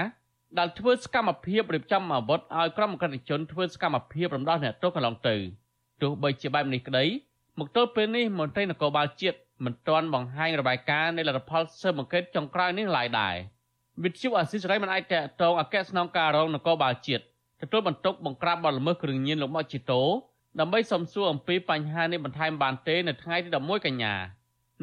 [0.58, 5.36] ដែលធ្វើសកម្មភាពរៀបចំអាវុធឲ្យក្រុមអក្រិតជនធ្វើសកម្មភាពរំដោះអ្នកទោសកន្លងទៅ
[6.02, 7.04] ទោះបីជាបែបនេះក្តី
[7.58, 13.34] មកទល់ពេលនេះមន្ត្រីនគរបាលជាតិមិនទាន់បង្ហាញរបាយការណ៍នៃលទ្ធផលស៊ើបអង្កេតចុងក្រោយនេះឡើយដែរ
[14.04, 17.22] វិទ្យុអាស៊ីសេរីមិនអាចតតងអគ្គស្នងការរងនគរបាលជាតិ
[17.62, 20.02] ទទួលបន្ទុកបង្ក្រាបបទល្មើសគ្រឿងញៀនលោកមកជីតូ
[20.60, 24.14] ដើម្បីសំសួរអំពីបញ្ហានេះបន្ថែមបានទេនៅថ្ងៃទី11កញ្ញា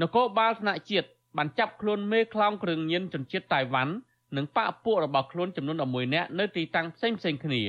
[0.02, 3.94] នគរបាលថ្នាក់ជាតិបានចាប់ខ្លួនមេខ្លោងគ្រឿងញៀនជនជាតិតៃវ៉ាន់
[4.36, 7.62] និងបកពួករបស់ខ្លួនចំនួន11នាក់នៅទីតាំងផ្សេងៗគ្នា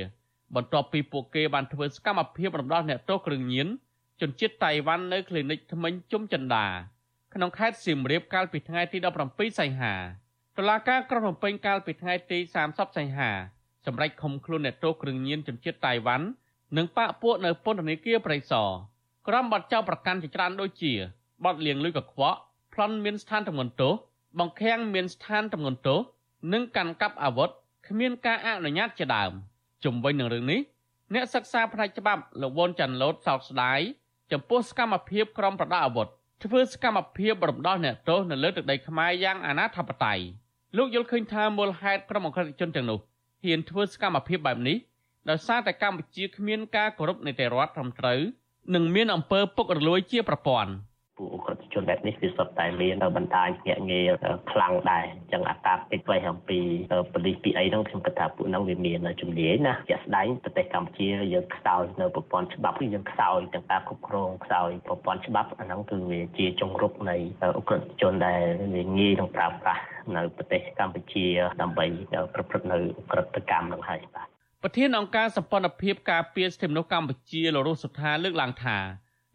[0.54, 3.68] បន្ទាប់ពីពួកគេបានធ្វើសកម្មភាពរំដោះអ្នកទោសគ្រឿងញៀន
[4.20, 6.66] ជនជាតិតៃវ៉ាន់នៅគ្លីនិកថ្មិញជុំចិនដា
[7.34, 9.94] ក្នុងខេត្តសៀមរាបកាលពីថ្ងៃទី17សីហា
[10.58, 12.38] តុលាការក្រុងភ្នំពេញកាលពីថ្ងៃទី
[12.68, 13.30] 30សីហា
[13.86, 16.26] សម្រេចឃុំខ្លួនអ្នកទោសគ្រឿងញៀនជនជាតិតៃវ៉ាន់
[16.76, 18.70] និងប៉ាក់ពួកនៅពន្ធនាគារព្រៃសរ
[19.28, 20.92] ក្រុមបទចោទប្រកាន់ជាច្រើនដូចជា
[21.44, 22.38] បទលៀងលុយកខ្វក់
[22.74, 23.92] ប្លន់មានស្ថានទម្ងន់ទោស
[24.38, 25.98] បង្ខាំងមានស្ថានទម្ងន់ទោស
[26.52, 27.50] និងកាន់កាប់អាវុធ
[27.88, 29.32] គ្មានការអនុញ្ញាតជាដើម
[29.84, 30.60] ជំវិញនឹងរឿងនេះ
[31.14, 33.80] អ្នកសិក្សាផ្នែកច្បាប់លោកវ៉ុនចាន់ឡូតសោកស្ដាយ
[34.32, 36.08] ចំពោះសកម្មភាពក្រុមប្រដាប់អាវុធ
[36.44, 40.20] ធ្វើសកម្មភាពរំដោះអ្នកទោសនៅលើទឹកដីខ្មែរយ៉ាងអនាធបត័យ
[40.76, 42.98] លោកយល់ឃើញថាមូលហេតុក្រុមអក្រិតជនទាំងនោះ
[43.44, 44.76] ហ៊ានធ្វើសកម្មភាពបែបនេះ
[45.30, 48.20] ដោយសារតែកម្ពុជាគ្មានការគោរពនីតិរដ្ឋត្រឹមត្រូវ
[48.74, 50.72] និងមានអំពើពុករលួយជាប្រព័ន្ធ
[51.22, 54.10] ពួកអក្រិតជនបែបនេះវាសុទ្ធតែមានបណ្ដាញភ្នាក់ងារ
[54.50, 56.60] ខ្លាំងដែរអញ្ចឹងអាការពេចໄວអំពី
[57.12, 67.16] ប៉ូលីសពីអីហ្នឹងខ្ញុំគិតថាពួកហ្នឹងវាមានជំនាញណាជាក់ស្ដែងប្រទេសកម្ពុជាយើងខ្សោយនៅប្រព័ន្ធច្បាប់យើងខ្សោយទាំងការគ្រប់គ្រងខ្សោយប្រព័ន្ធច្បាប់អាហ្នឹងគឺវាជាចុងរុកនៃ
[67.58, 68.42] អក្រិតជនដែល
[68.74, 69.82] វាងាយនឹងប្រើប្រាស់
[70.16, 71.26] នៅប្រទេសកម្ពុជា
[71.60, 71.86] ដើម្បី
[72.34, 74.28] ប្រព្រឹត្តនៅអក្រិតកម្មហ្នឹងហើយបាទ
[74.62, 78.78] ប្រធានអង្គការសម្ព័ន្ធភាពការពារសិទ្ធិមនុស្សកម្ពុជាលោករស់សុថាលើកឡើងថា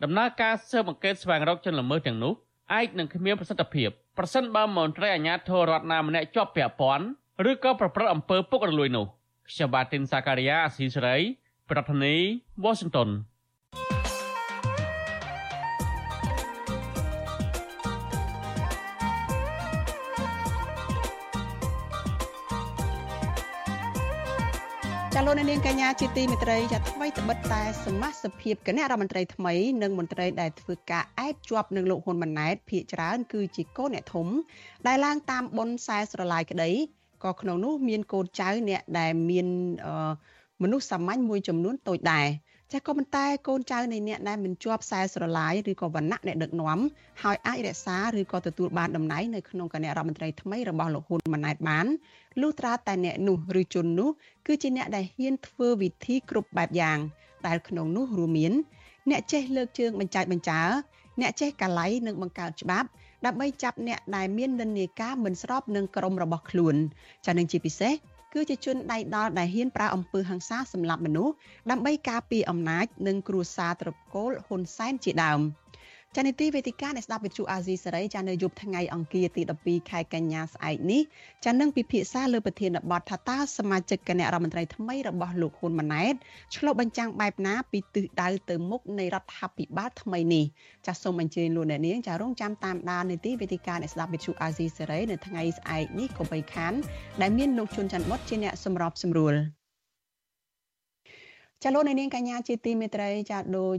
[0.04, 2.34] ដំណើរការស៊ើបអង្កេតស្វែងរកជនល្មើសទាំងនោះ
[2.74, 7.06] អាចនឹងគ្មានប្រសិទ្ធភាពប្រសិនបើមន្ត្រីអាជ្ញាធររដ្ឋណាម្នាក់ជាប់ពាក់ព័ន្ធ
[7.50, 9.06] ឬក៏ប្រព្រឹត្តអំពើពុករលួយនោះ
[9.50, 11.18] ខ្ញុំបាទទីនសាការីយ៉ាអស៊ីសេរី
[11.70, 13.10] ប្រធានាធិបតី Washington
[25.20, 34.28] ចាលោកនាងកញ្ញាជាទីមេត្រីចាថ្មីត្បិតតែសមាជិកភាពគណៈរដ្ឋមន្ត្រីថ្មីនិងមន្ត្រីដែលធ្វើការអែបជាប់នឹងលោកហ៊ុនម៉ាណែតភាកច្រើន គឺជាកូនអ្នកធំ
[34.88, 36.72] ដែលឡើងតាមបុណ្យខ្សែស្រឡាយក្តី
[37.24, 39.48] ក៏ក្នុងនោះមានកូនចៅអ្នកដែលមាន
[40.62, 42.28] មនុស្សសាមញ្ញមួយចំនួនតូចដែរ
[42.74, 46.80] ចាក៏ប៉ុន្តែកូនចៅនៃអ្នកដែលមិនជាប់ខ្សែស្រឡាយឬក៏វណ្ណៈអ្នកដឹកនាំ
[47.24, 51.86] ហើយអាចរក្សាឬក៏ទទួលបានតំណែងនៅក្នុងគណៈរដ្ឋមន្ត្រីថ្មីរបស់លោកហ៊ុនម៉ាណែតបាន
[52.42, 54.10] លុះត្រាតែអ្នកនោះឬជននោះ
[54.48, 56.98] គឺជាអ្នកដែលហ៊ានធ្វើវិធីគ្រប់បែបយ៉ាង
[57.48, 58.54] ដែលក្នុងនោះរួមមាន
[59.10, 60.62] អ្នកចេះលើកជើងបញ្ចាច់បញ្ចើ
[61.22, 62.88] អ្នកចេះកាឡៃនិងបង្កើតច្បាប់
[63.26, 66.76] ដើម្បីចាប់អ្នកដែលមាននិន្នាការមិនស្របនឹងក្រមរបស់ខ្លួន
[67.26, 67.94] ចានឹងជាពិសេស
[68.34, 71.34] គឺជាជនដៃដល់ដែលហ៊ានប្រើអំពើហិង្សាសម្លាប់មនុស្ស
[71.72, 75.42] ដើម្បីការពារអំណាច និងគ្រួសារត្រកូលហ៊ុនសែនជាដើម។
[76.16, 81.02] ចានីតិវេទិកានៃស្ដាប់វិទ្យុអាស៊ីសេរីចានៅយប់ថ្ងៃអង្គារទី12ខែកញ្ញាស្អែកនេះ
[81.46, 86.14] ចានឹងពិភាក្សាលើប្រធានបទថាតើសមាជិកគណៈរដ្ឋមន្ត្រីថ្មីរបស់លោកហ៊ុនម៉ាណែត
[86.56, 90.46] ឆ្លុះបញ្ចាំងបែបណាពីទិសដៅទៅមុខនៃរដ្ឋាភិបាលថ្មីនេះ
[90.88, 96.74] ចាសូមអញ្ជើញលោកអ្នកនាងចារងចាំតាមដាននីតិវេទិកានៃស្ដាប់វិទ្យុអាស៊ីសេរីនៅថ្ងៃស្អែកនេះកុំបីខាន
[97.22, 99.36] ដែលមានលោកជុនច័ន្ទបុតជាអ្នកសម្របសម្រួល
[101.64, 103.78] ចាលោកនាងកញ្ញាជាទីមេត្រីចាដូច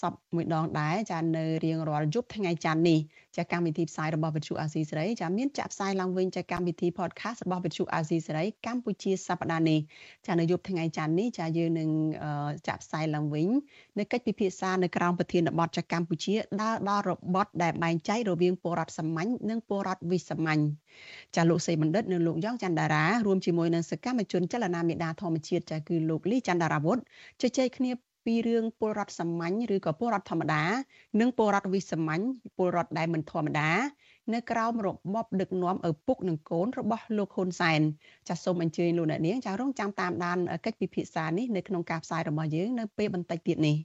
[0.00, 2.98] សពមួយដងដែរចានៅរៀងរាល់យប់ថ្ងៃច័ន្ទនេះ
[3.38, 9.80] ចាកម្មវិធីផ្សាយរបស់វិទ្យុអាស៊ីសេរីចាមានចាក់ផ្សាយឡើងវិញចាកម្មវិធី podcast របស់វិទ្យុអាស៊ីសេរីកម្ពុជាសប្តាហ៍នេះ
[10.26, 11.90] ចានៅយប់ថ្ងៃច័ន្ទនេះចាយើងនឹង
[12.68, 13.48] ចាក់ផ្សាយឡើងវិញ
[13.98, 20.60] នៅកិច្ចពិភាក្សានៅក្រោមប្រធានបទចាកម្ពុជាដើរដល់របត់ដែលបែងចែករវាងពលរដ្ឋសាមញ្ញនិងពលរដ្ឋវិសាមញ្ញ
[21.36, 26.98] ចាលោកសីបណ្ឌិតនិងលោកយ៉ងច័ន្ទតារារួមជាមួយនឹងសកម្មជនចលនាមេដាធម្មជាតិចាគឺលោកលីច័ន្ទតារាវុធ
[27.40, 27.90] ជជែកគ្នា
[28.28, 30.62] ពីរឿងពលរដ្ឋសាមញ្ញឬក៏ពលរដ្ឋធម្មតា
[31.20, 32.22] និងពលរដ្ឋវិសាមញ្ញ
[32.56, 33.70] ពលរដ្ឋដែលមិនធម្មតា
[34.34, 37.80] នៅក្រោមរបបដឹកនាំឪពុកនិងកូនរបស់លោកហ៊ុនសែន
[38.28, 43.76] ចាសសូមអញ្ជើញលោកអ្នកនាងចារងចាំតាមដានកិច្ចពិភាក្សានេះនៅក្នុងការផ្សាយរបស់យើងនៅពេលបន្តិចទៀតនេះ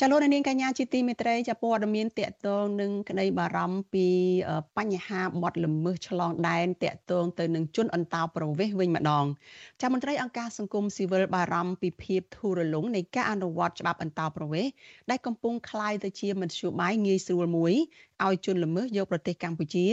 [0.00, 4.06] ចលនានាងកញ្ញាជាទីមេត្រីចាព័ត៌មានតកតងនឹងក្តីបារម្ភពី
[4.76, 9.26] បញ្ហាបទល្មើសឆ្លងដែនតកតងទៅនឹងជនអន្តោប្រវេសន៍វិញម្ដង
[9.80, 14.72] ចាមន្ត្រីអង្គការសង្គមស៊ីវិលបារម្ភពីភាពធូររលុងនៃការអនុវត្តច្បាប់អន្តោប្រវេសន៍
[15.10, 17.74] ដែលកំពុងคล้ายទៅជាមធ្យោបាយងាយស្រួលមួយ
[18.24, 19.86] ឲ្យជនល្មើសយកប្រទេសកម្ពុជា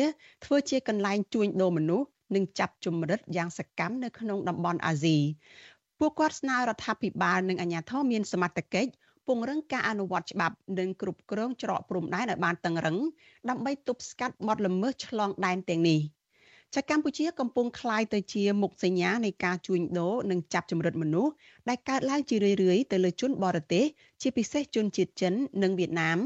[0.46, 5.18] ធ្វើជាកន្លែងជួញដូរមនុស្សនិងចាប់ជំរិតយ៉ាងសកម្មនៅក្នុងតំបន់អាស៊ី
[6.00, 8.92] ពួកគាត់ស្នើរដ្ឋាភិបាលនិងអាជ្ញាធរមានសមត្ថកិច្ច
[9.28, 12.98] ពង្រឹងការអនុវត្តច្បាប់និងគ្រប់គ្រងច្រកព្រំដែនឲ្យបានតឹងរឹង
[13.50, 16.00] ដើម្បីទប់ស្កាត់បទល្មើសឆ្លងដែនទាំងនេះ
[16.76, 21.32] ចាកម្ពុជាកំពុងคล้ายទៅជាមុខសញ្ញានៃការជួញដូរនិងចាប់ចម្រិតមនុស្ស
[21.70, 23.86] ដែលកើតឡើងជារឿយៗទៅលើជនបរទេស
[24.22, 26.18] ជាពិសេសជនជាតិចិននិងវៀតណាម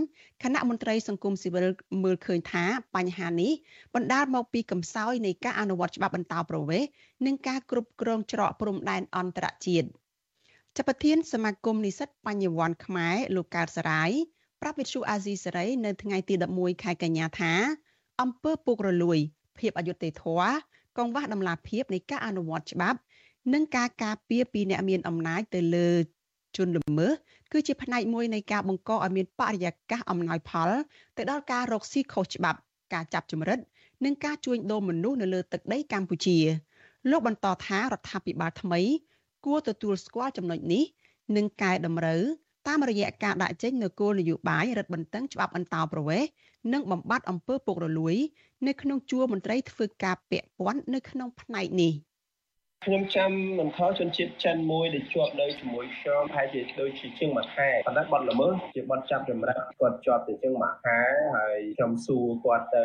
[0.44, 1.66] គណៈមន្ត្រីសង្គមស៊ីវិល
[2.04, 2.64] មើលឃើញថា
[2.96, 3.52] បញ្ហានេះ
[3.96, 6.84] បណ្ដាលមកពីកំសោយនៃការអនុវត្តច្បាប់បន្តប្រវេស
[7.26, 9.88] និងការគ្រប់គ្រងច្រកព្រំដែនអន្តរជាតិ
[10.81, 14.11] ចាប់ប្រធានសមាគមនិស្សិតបញ្ញវន្តខ្មែរលោកកើតសរាយ
[14.61, 17.53] ប្រាប់វិទ្យុអាស៊ីសេរីនៅថ្ងៃទី11ខែកញ្ញាថា
[18.23, 19.19] អំពើពុករលួយ
[19.59, 20.53] ភាពអយុត្តិធម៌
[20.99, 22.99] កង្វះដំណាភាពនៃការអនុវត្តច្បាប់
[23.53, 25.91] និងការការពារពីអ្នកមានអំណាចទៅលើ
[26.57, 27.13] ជនល្មើស
[27.53, 30.71] គឺជាផ្នែកមួយនៃការបង្កឲ្យមានបរិយាកាសអំណោយផល
[31.17, 32.59] ទៅដល់ការរកស៊ីខុសច្បាប់
[32.95, 33.59] ការចាប់ចម្រិត
[34.05, 36.39] និងការជួញដូរមនុស្សនៅលើទឹកដីកម្ពុជា
[37.11, 38.83] លោកបន្តថារដ្ឋាភិបាលថ្មី
[39.45, 40.85] គួរទទួលស្គាល់ចំណុចនេះ
[41.37, 42.23] និងកែតម្រូវ
[42.69, 46.29] តាមរយៈការដាក់ចេញនូវគោលនយោបាយរឹតបន្តឹងច្បាប់អន្តោប្រវេសន៍
[46.73, 48.17] និងបំបត្តិអំពើពុករលួយ
[48.67, 51.93] នៅក្នុងជួរមន្ត្រីធ្វើការពាក់ព័ន្ធនៅក្នុងផ្នែកនេះ។
[52.85, 61.01] ខ្ញុំចាំមិនខុសជនជាតិចិនមួយដែលជាប់នៅជាមួយខ្ញុំហើយជាដូចជាជាងមួយខែប៉ុន្តែបាត់ល្មើសជាបាត់ចាប់ចម្រិតគាត់ជាប់ទៅជាងមួយខែ
[61.37, 62.85] ហើយខ្ញុំសួរគាត់ទៅ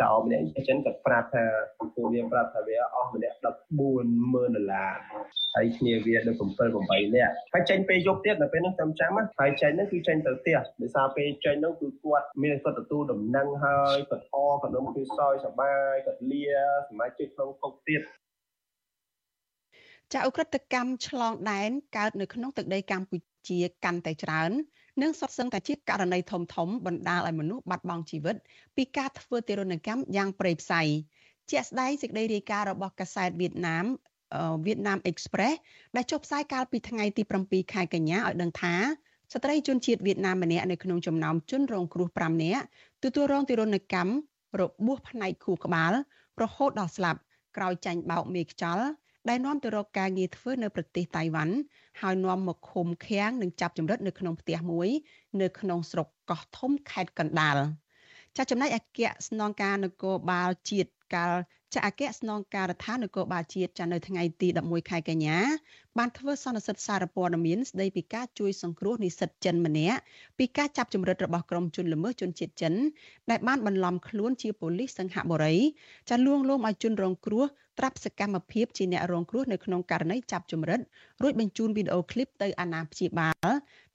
[0.00, 1.44] ចោលម្នាក់ចិនគាត់ប្រាប់ថា
[1.78, 4.92] ពួកវាប្រាប់ថាវាអស់ម្នាក់140,000ដុល្លារ
[5.54, 6.40] ហើយគ្នាវាដល់7
[6.90, 9.10] 8នាក់ហើយចេញពេលយប់ទៀតនៅពេលនោះខ្ញុំចាំ
[9.40, 16.44] ហើយចេញនោះគឺចេញទៅផ្ទះដោយសារពេលចេញនោះគឺគាត់មានគាត់ទទួលដំណឹងហើយគាត់អគាត់នំគឺសោយសបាយគាត់លា
[16.88, 18.02] សមាជិកក្នុងគុកទៀត
[20.12, 23.16] ចាអ ுக ្រិតកម្មឆ្លងដែនកើតនៅក្នុងទឹកដីកម្ពុ
[23.48, 24.50] ជាកាន់តែច្រើន
[25.02, 28.36] និងសុទ្ធសឹងតែជាករណីធំធំបណ្ដាលឲ្យមនុស្សបាត់បង់ជីវិត
[28.76, 30.82] ពីការធ្វើទារុណកម្មយ៉ាងព្រៃផ្សៃ
[31.50, 33.84] ជាក់ស្ដែងសេចក្តីរាយការណ៍របស់កាសែតវៀតណាម
[34.66, 35.56] វៀតណាម Express
[35.96, 38.74] ដែលចុះផ្សាយកាលពីថ្ងៃទី7ខែកញ្ញាឲ្យដឹងថា
[39.32, 42.64] ស្ត្រីជនជាតិវៀតណាមម្នាក់នៅក្នុងចំណោមជនរងគ្រោះ5នាក់
[43.04, 44.12] ទទួលរងទារុណកម្ម
[44.60, 45.92] របួសផ្នែកខួរក្បាល
[46.42, 47.20] រហូតដល់ស្លាប់
[47.56, 48.86] ក្រោយចាញ់បោកមេខ្យល់
[49.28, 51.54] ដែលនាំទៅរកការងារធ្វើនៅប្រទេសតៃវ៉ាន់
[52.00, 54.88] ហើយនាំមកឃុំឃាំងនិងចាប់ចម្រិតនៅក្នុងផ្ទះមួយ
[55.40, 57.56] នៅក្នុងស្រុកកោះធំខេត្តកណ្ដាល
[58.36, 61.32] ចាចំណែកអគ្គស្នងការនគរបាលជាតិកាល
[61.74, 65.38] ចាអគ្គស្នងការដ្ឋាននគរបាលជាតិចានៅថ្ងៃទី11ខែកញ្ញា
[65.98, 69.98] បានធ្វើសន្និសីទសារព័ត៌មានស្ដីពីការជួយសង្គ្រោះនិស្សិតចិនម្នាក់
[70.38, 72.74] ពីការចាប់ចម្រិតរបស់ក្រុមជនល្មើសជនជាតិចិន
[73.30, 75.56] ដែលបានបន្លំខ្លួនជាប៉ូលីសសង្ហបុរី
[76.10, 77.44] ចាលួងលោមឲ្យជនរងគ្រោះ
[77.78, 80.80] ត្រាប់សកម្មភាពជាអ្នករងគ្រោះនៅក្នុងករណីចាប់ចម្រិត
[81.22, 83.48] រួចបញ្ជូនវីដេអូឃ្លីបទៅអាណាព្យាបាល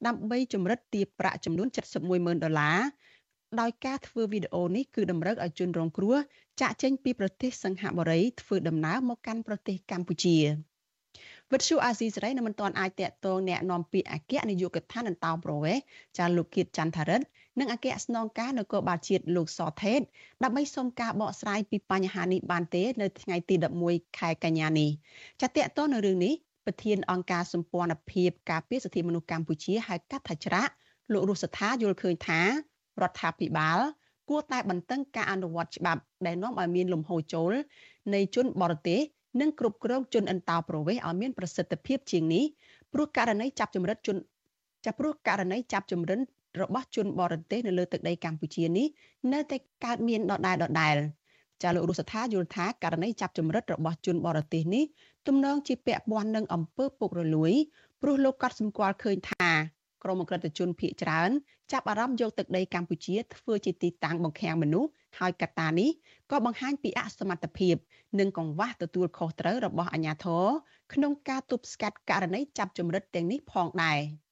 [0.06, 2.78] ដើម្បីចម្រិតទារប្រាក់ចំនួន71ម៉ឺនដុល្លារ
[3.61, 6.15] ដោយការធ្វើវីដេអូនេះគឺតម្រូវឲ្យជនរងគ្រោះ
[6.61, 10.37] ចាក់ចេញពីប្រទេសសង្ហបុរីធ្វើដំណើរមកកាន់ប្រទេសកម្ពុជា
[11.51, 15.83] វិទ្យុអាស៊ីសេរីនៅមិនទាន់អាចតាក់ទងแนะនាំពាក្យអគ្គនាយកដ្ឋានអន្តោប្រវេសន៍
[16.17, 17.25] ចាលោកគៀតចន្ទថារិទ្ធ
[17.59, 20.01] និងអគ្គស្នងការនគរបាលជាតិលោកសថេត
[20.43, 23.55] ដើម្បីសុំការបកស្រាយពីបញ្ហានេះបានទេនៅថ្ងៃទី
[23.87, 24.89] 11ខែកញ្ញានេះ
[25.41, 26.33] ចាតាក់ទងនៅរឿងនេះ
[26.65, 30.71] ប្រធានអង្គការសម្ព័ន្ធភាពការពារសិទ្ធិមនុស្សកម្ពុជាហៅកាត់ថាច្រាក់
[31.13, 32.41] លោករស់សថាយល់ឃើញថា
[33.02, 33.78] រដ្ឋាភិបាល
[34.28, 37.52] គួរតែបន្តឹងការអនុវត្តច្បាប់ដែលនាំឲ្យមានលំហូរចូល
[38.14, 39.00] នៃជនបរទេស
[39.40, 42.44] និងគ្រប់គ្រងជនអន្តោប្រវេសន៍ឲ្យមានប្រសិទ្ធភាពជាងនេះ
[42.92, 44.16] ព្រោះករណីចាប់ចម្រិតជន
[44.84, 46.20] ចាប់ព្រោះករណីចាប់ចម្រិន
[46.60, 48.86] របស់ជនបរទេសនៅលើទឹកដីកម្ពុជានេះ
[49.32, 50.96] នៅតែកើតមានដដែលដដែល
[51.62, 54.84] ចាលោករស់សថាយល់ថាករណីចាប់ចម្រិតរបស់ជនបរទេសនេះ
[55.26, 57.52] ទំនងជាពាក់ព័ន្ធនឹងអំពើពុករលួយ
[58.02, 59.50] ព្រោះលោកកត់សម្គាល់ឃើញថា
[60.04, 61.30] ក្រមអក្រិតជនភៀកច្រើន
[61.72, 65.90] ចាប់អារម្មណ៍យកទឹកដីកម្ពុជាធ្វើជាទីតាំងបង្ខាំងមនុស្សហើយកត្តានេះ
[66.30, 67.76] ក៏បង្ហាញពីអសមត្ថភាព
[68.18, 70.44] និងកង្វះទទួលខុសត្រូវរបស់អាជ្ញាធរ
[70.92, 74.00] ក្នុងការទប់ស្កាត់ករណីចាប់ចម្រិតទាំងនេះផងដែរ។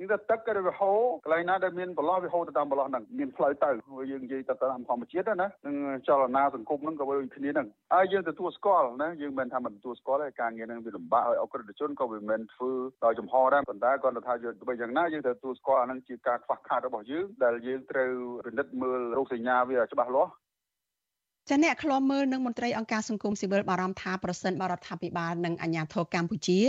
[0.00, 3.70] យើងទៅទឹកក៏វាហូរកន្លែងណាដែលមានបន្លោះវាហូរទៅតាមបន្លោះហ្នឹងមានផ្លូវទៅ
[4.10, 5.76] យើងនិយាយទៅតាមធម្មជាតិណានឹង
[6.08, 12.72] ចលនាសង្គមហ្នឹងក៏ដូចគ្នាហ្នឹងហើយយើងទទួលស្គាល់ណាយើងមិនថាមិនទទួលស្គាល់ទេការងារហ្នឹងវាលំបាកឲ្យអក្រិតជនក៏វាមិនធ្វើ
[13.04, 18.12] ដោយចំហដែរប៉ុន្តែគាត់ថាយើងទៅយ៉ាងណាយើងត្រូវទទួលស្គាល់អាហ្នឹងជាការខ្វះខាតរបស់យើងដែលយើងត្រូវ
[18.46, 20.32] ពិនិត្យមើលរោគសញ្ញាវាច្បាស់លាស់
[21.50, 26.60] ចាអ្នកខ្លំមើលនឹងមន្ត្រីអង្គការសង្គមស៊ីវិលបារម្ភថាប្រសិនបរដ្ឋាភិបាលនិងអាជ្ញាធរកម្ពុជា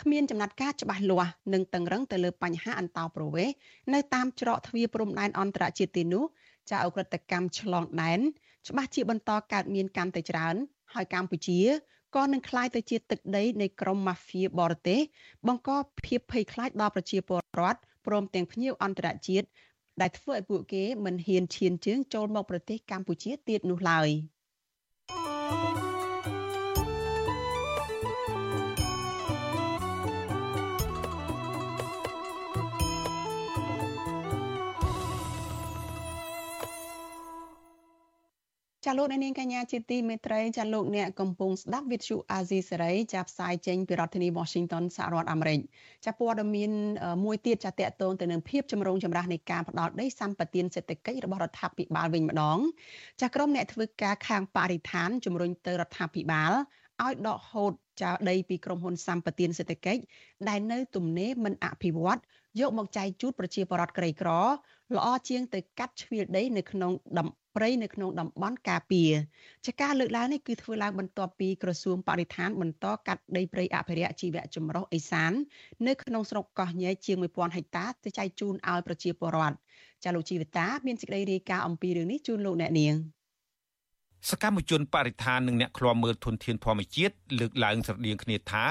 [0.00, 3.54] គ្មានចំណាត់ការច្បាស់លាស់និងតឹងរឹងទៅលើបញ្ហាអន្តោប្រវេសន៍
[3.94, 6.24] នៅតាមច្រកទ្វារព្រំដែនអន្តរជាតិទីនោះ
[6.70, 8.20] ចាអ ுக ្រិតកម្មឆ្លងដែន
[8.68, 10.54] ច្បាស់ជាបន្តកើតមានកាន់តែច្រើន
[10.94, 11.60] ហើយកម្ពុជា
[12.16, 15.00] ក៏នឹងក្លាយទៅជាទឹកដីនៃក្រុមម៉ាហ្វៀបរទេស
[15.46, 15.70] បង្ក
[16.04, 19.46] ភាពភ័យខ្លាចដល់ប្រជាពលរដ្ឋព្រមទាំងភ្ញៀវអន្តរជាតិ
[20.00, 24.08] ដែលធ្វើឲ្យពួកគេមិនហ៊ានឈានជើងចូលមកប្រទេសកម្ពុជាទៀតនោះឡើយ។
[38.86, 45.60] ចាលោកអ្នកនាងកញ្ញាជាទីមេត្រីចាលោកអ្នកកំពុងស្ដាប់វិទ្យុអាស៊ីសេរីចាផ្សាយចេញពីរដ្ឋធានី Washington សហរដ្ឋអាមេរិក
[46.06, 46.70] ចាព័ត៌មាន
[47.24, 52.58] មួយទៀតចាតកតងទៅនឹងភាពចម្រូងចម្រាសនៃការផ្ដោតដីសម្បត្តិសេដ្ឋកិច្ចរបស់រដ្ឋាភិបាលវិញម្ដង
[53.20, 56.52] ចាក្រុមអ្នកធ្វើការខាងបរិស្ថានជំរុញទៅរដ្ឋាភិបាល
[57.02, 60.00] ឲ្យដកហូតចោលដីពីក្រុមហ៊ុនសម្បត្តិសេដ្ឋកិច្ច
[60.48, 62.20] ដែលនៅទំនេរមិនអភិវឌ្ឍ
[62.60, 64.30] យកមកចែកជូតប្រជាពលរដ្ឋក្រីក្រ
[64.96, 69.12] ល្អជាងទៅកាត់ជ្រៀលដីនៅក្នុងតំព្រៃនៅក្នុងតំបន់ការពារ
[69.66, 75.32] ចាការលើកឡើងនេះគឺធ្វើឡើងបន្ទាប់ពីក្រសួងបរិស្ថានបន្តកាត់ដីព្រៃអភិរក្សជីវៈចម្រុះអេសាន
[75.86, 79.56] នៅក្នុងស្រុកកោះញែកជាង1000ហិកតាទៅចែកជូនឲ្យប្រជាពលរដ្ឋ
[80.04, 82.94] ចាលោកជីវតា មានសេចក្តីរាយការណ៍អំពីរឿងនេះជូនលោកអ្នកនាង
[84.30, 88.66] សកម្មជនបរិស្ថាននិងអ្នកឃ្លាំមើលធនធានធម្មជាតិលើកឡើងស្រដៀងគ្នាថា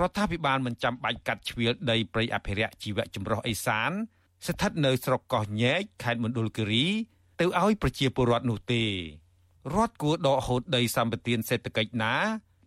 [0.00, 3.92] រដ្ឋាភិបាលមិនចាំបាច់កាត់ជ្រៀលដីព្រៃអភិរក្សជីវៈចម្រុះអេសាន
[4.46, 6.86] ស្ថិតនៅស្រុកកោះញែកខេត្តមណ្ឌលគិរី
[7.40, 8.84] ទៅឲ្យប្រជាពលរដ្ឋនោះទេ
[9.74, 12.14] រដ្ឋគួរដកហូតដីសម្បត្តិសេដ្ឋកិច្ចណា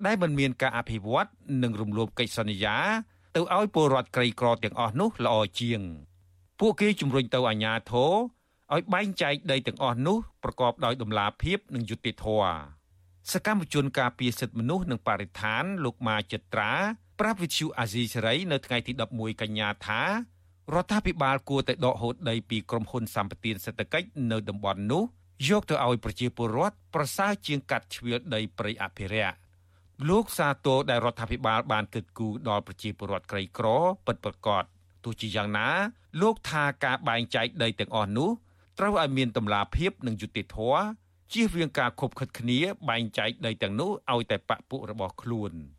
[0.05, 1.29] ដែលមិនមានការអភិវឌ្ឍ
[1.63, 2.77] និងរំលោភកិច្ចសន្យា
[3.35, 5.81] ទៅឲ្យពលរដ្ឋក្រីក្រទាំងអស់នោះល្អជាង
[6.59, 8.13] ពួកគេជំរុញទៅអាជ្ញាធរ
[8.73, 12.55] ឲ្យបែងចែកដីទាំងអស់នោះប្រកបដោយតម្លាភាពនិងយុត្តិធម៌
[13.31, 16.73] សកម្មជនការពារសិទ្ធិមនុស្សនិងបរិស្ថានលោកម៉ាចិត្រា
[17.19, 20.01] ប្រាប់វិទ្យុអាស៊ីសេរីនៅថ្ងៃទី11កញ្ញាថា
[20.73, 25.04] រដ្ឋាភិបាលគួរតែដកហូតដីពីក្រុមហ៊ុនសម្បត្តិសេដ្ឋកិច្ចនៅតំបន់នោះ
[25.49, 29.38] យកទៅឲ្យប្រជាពលរដ្ឋប្រសើរជាងកាត់ជ្រៀលដីព្រៃអភិរក្ស
[30.10, 33.67] លោកសាទរដែលរដ្ឋាភិបាលបានគិតគូរដល់ប្រជាពលរដ្ឋក្រីក្រ
[34.06, 34.63] ពិតប្រាកដ
[35.04, 35.67] ទោះជាយ៉ាងណា
[36.21, 38.30] លោកថាការបែងចែកដីទាំងអស់នោះ
[38.80, 40.84] ត្រូវឲ្យមានតម្លាភាពនិងយុត្តិធម៌
[41.34, 45.54] ជៀសវាងការខົບខិតគ្នាបែងចែកដីទាំងនោះឲ្យតែបពពួករបស់ខ្លួន។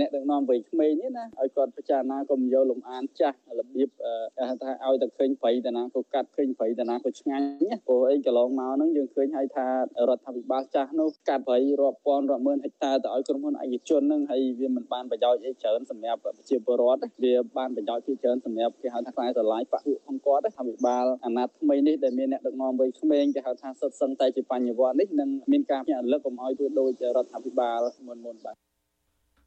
[0.00, 3.88] អ្នកដឹកនាំវ័យក្មេងនេះណាឲ្យគាត់ពិចារណាកុំយកលំអានចាស់របៀប
[4.36, 9.66] គេហៅថាឲ្យតែឃើញព្រៃតាណាក៏កាត់ឃើញព្រៃតាណាក៏ឆ្ងាញ់ណាព្រោះអីកន្លងមកហ្នឹងយើងឃើញហើយថា
[10.08, 28.56] រដ្ឋាភិបាលចាស់នោះកាត់ព្រៃរាប់ពាន់រាប់ម៉ឺនហិកតាទៅឲ្យក្រុមហ៊ុនឯកជនហ្នឹងហើយវាមិនបានប្រយោជន៍អីច្រើនសម្រាប់ប្រជាពលរដ្ឋវាបានប្រយោជន៍ជាច្រើនសម្រាប់គេហៅថាខ្សែស្រឡាយបពុអង្គគាត់រដ្ឋាភិបាលអាណត្តិថ្មីនេះដែលមានអ្នកដឹកនាំវ័យក្មេងគេហៅថាសុទ្ធសឹងតែជាបញ្ញវន្តនេះនឹងមានការភ្ញាក់រលឹកកុំឲ្យធ្វើដូចរដ្ឋាភិបាលមុនមុនបាទ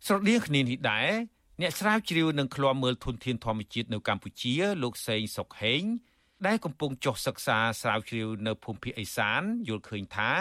[0.06, 1.10] ស្រដៀងគ្នានេះដែរ
[1.62, 5.84] អ្នកស្រាវជ្រាវនឹងឃ្លាំមើលធនធានធម្មជាតិនៅកម្ពុជា លោកសេងសុកហេង
[6.48, 10.32] ដែលកំពុងចុះសិក្សាស្រាវជ្រាវនៅភូមិភាគឦសានយល់ឃើញថា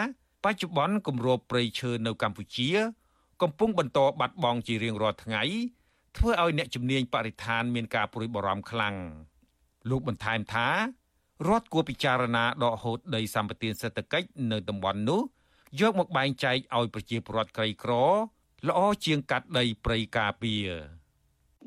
[0.44, 2.70] បច្ចុប្បន្នគម្របព្រៃឈើនៅកម្ពុជា
[3.42, 5.42] កំពុងបន្តបាត់បង់ជារៀងរាល់ថ្ងៃ
[6.16, 8.96] ធ្វើឲ្យអ្នកជំនាញបរិស្ថានមានការព្រួយបារម្ភខ្លាំង
[9.90, 10.68] លោកបន្ថែមថា
[11.48, 15.22] រដ្ឋគួរពិចារណាដកហូតដីសម្បត្តិសេដ្ឋកិច្ចនៅតំបន់នោះ
[15.80, 17.92] យកមកបែងចែកឲ្យប្រជាពលរដ្ឋក្រីក្រ
[18.68, 20.68] ល្អជាងកាត់ដីព្រៃការពារ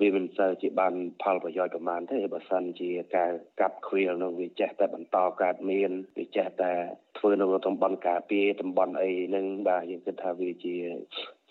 [0.01, 6.71] វាមិនសូវជាបានផលប្រយោជន៍ប្រមាណទេបើសិនជាការកាប់ខ្វៀលនោះវាចេះតែបន្តកើតមានវាចេះតែ
[7.17, 10.75] ធ្វើនៅតំបន់ការពារតំបន់អីហ្នឹងបាទយើងគិតថាវាជា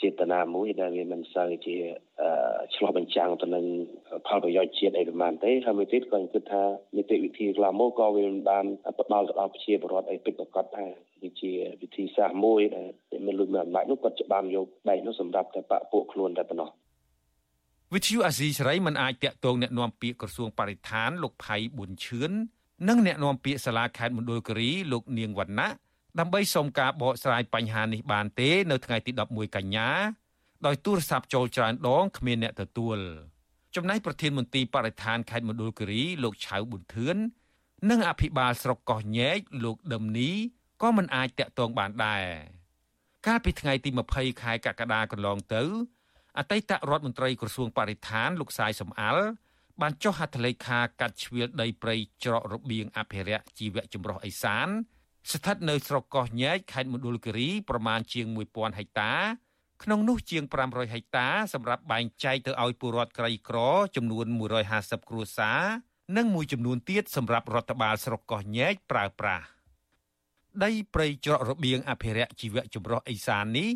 [0.03, 1.77] ចេតនាមួយដែលវាមិនសូវជា
[2.75, 3.65] ឆ្លោះបញ្ចាំងទៅនឹង
[4.27, 6.65] ផលប្រយោជន៍ជាតិអីប្រមាណទេហើយមួយទៀតក៏ខ្ញុំគិតថា
[6.97, 8.65] នីតិវិធីខ្លះមកក៏វាមិនបាន
[8.99, 11.53] ផ្ដល់ទៅដល់ប្រជាពលរដ្ឋអីពិតប្រាកដដែរវាជា
[11.83, 12.91] វិធីសាស្ត្រមួយដែល
[13.27, 16.69] មានលុយមានអំណាចនោះគាត់ច្បាមយកដៃនោះសម្រាប់តែបាក់ពួកខ្លួនតែប៉ុណ្ណោះ
[17.95, 22.31] វិទ្យុអាស៊ីសេរីមិនអាចតាក់ទងអ្នកនាំពាក្យក្រសួងបរិស្ថានលោកផៃប៊ុនឈឿន
[22.89, 25.71] និងអ្នកនាំពាក្យសាលាខេត្តមណ្ឌលគិរីលោកនាងវណ្ណៈ
[26.19, 29.89] ដើម្បីសុំការបកស្រាយបញ្ហានេះបានទេ នៅថ្ងៃទី11កញ្ញា
[30.67, 32.99] ដោយទូរស័ព្ទចូលច្រើនដងគ្មានអ្នកទទួល
[33.77, 37.17] ចំណែកប្រធានមន្ទីរបរិស្ថានខេត្តមណ្ឌលគិរីលោកឆៅប៊ុនធឿន
[37.91, 40.31] និងអភិបាលស្រុកកោះញែកលោកដឹមនី
[40.83, 42.25] ក៏មិនអាចតាក់ទងបានដែរ
[43.27, 45.63] កាលពីថ្ងៃទី20ខែកក្កដាកន្លងទៅ
[46.39, 49.25] អតីតរដ្ឋមន្ត្រីក្រសួងបរិស្ថានលោកសាយសំអាល់
[49.81, 54.69] បានចុះហត្ថលេខាកាត់ជ្រៀលដីព្រៃច្រករបៀងអភិរក្សជីវៈចម្រុះអេសាន
[55.31, 59.13] ស្ថិតនៅស្រុកកោះញែកខេត្តមណ្ឌលគិរីប្រមាណជាង1000ហិកតា
[59.83, 63.59] ក្នុងនោះជាង500ហិកតាសម្រាប់បែងចែកទៅឲ្យពលរដ្ឋក្រីក្រ
[63.97, 64.27] ចំនួន
[64.69, 65.63] 150គ្រួសារ
[66.17, 69.45] និងមួយចំនួនទៀតសម្រាប់រដ្ឋបាលស្រុកកោះញែកប្រើប្រាស់
[70.65, 73.71] ដីព្រៃច្រករបៀងអភិរក្សជីវៈចម្រុះអេសាននេះ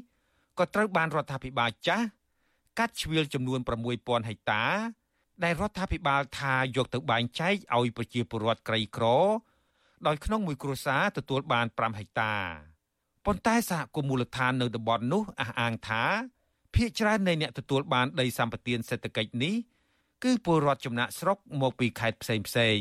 [0.59, 2.07] ក៏ត្រូវបានរដ្ឋាភិបាលចាស់
[2.79, 3.61] កាត់ជ្រៀលចំនួន
[3.95, 4.65] 6000ហិកតា
[5.45, 9.05] ដែលរដ្ឋាភិបាលថាយកទៅបែងចែកឲ្យប្រជាពលរដ្ឋក្រីក្រ
[10.07, 12.35] ដោយក្នុងមួយគ្រួសារទទួលបាន5ហិកតា
[13.25, 16.05] ប៉ុន្តែសហគមន៍មូលដ្ឋាននៅតំបន់នោះអះអាងថា
[16.75, 19.55] ភ្នាក់ច្រើននៃអ្នកទទួលបានដីសម្បត្តិសេដ្ឋកិច្ចនេះ
[20.25, 22.81] គឺពលរដ្ឋចំណាក់ស្រុកមកពីខេត្តផ្សេងផ្សេង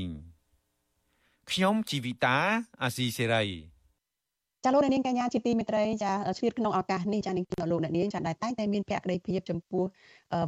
[1.51, 2.37] ខ្ញុំជីវិតា
[2.83, 3.74] អាស៊ីសេរី
[4.65, 9.83] ចាលោកអ្នកនាងកញ្ញាជាទីមេត្រីចាឆ្លៀតក្នុងឱកាសនេះចានាងលោកអ្នកនាងចាដែលតែងតែមានភក្ដីភាពចំពោះ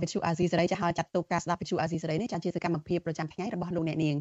[0.01, 4.15] វិទ្យុអាស៊ីសេរីចាហើយចាត់ទុកការស្ដាប់វិទ្យុអាស៊ីសេរីនេះចាជាសកម្មភាពប្រចាំថ្ងៃរបស់លោកអ្នកនាង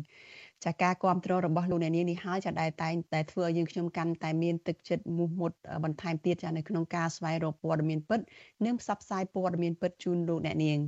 [0.64, 5.52] ចាការគ្រប់គ្រងរបស់លោកអ្នកនាងនេះហើយចាដែលតែងតែធ្វើឲ្យយើងខ្ញុំកាន់តែមានទឹកចិត្តមោះមុត
[5.84, 8.20] បន្ថែមទៀតចានៅក្នុងការស្វែងរកព័ត៌មានពិត
[8.64, 10.78] និងផ្សព្វផ្សាយព័ត៌មានពិតជូនលោកអ្នកនាង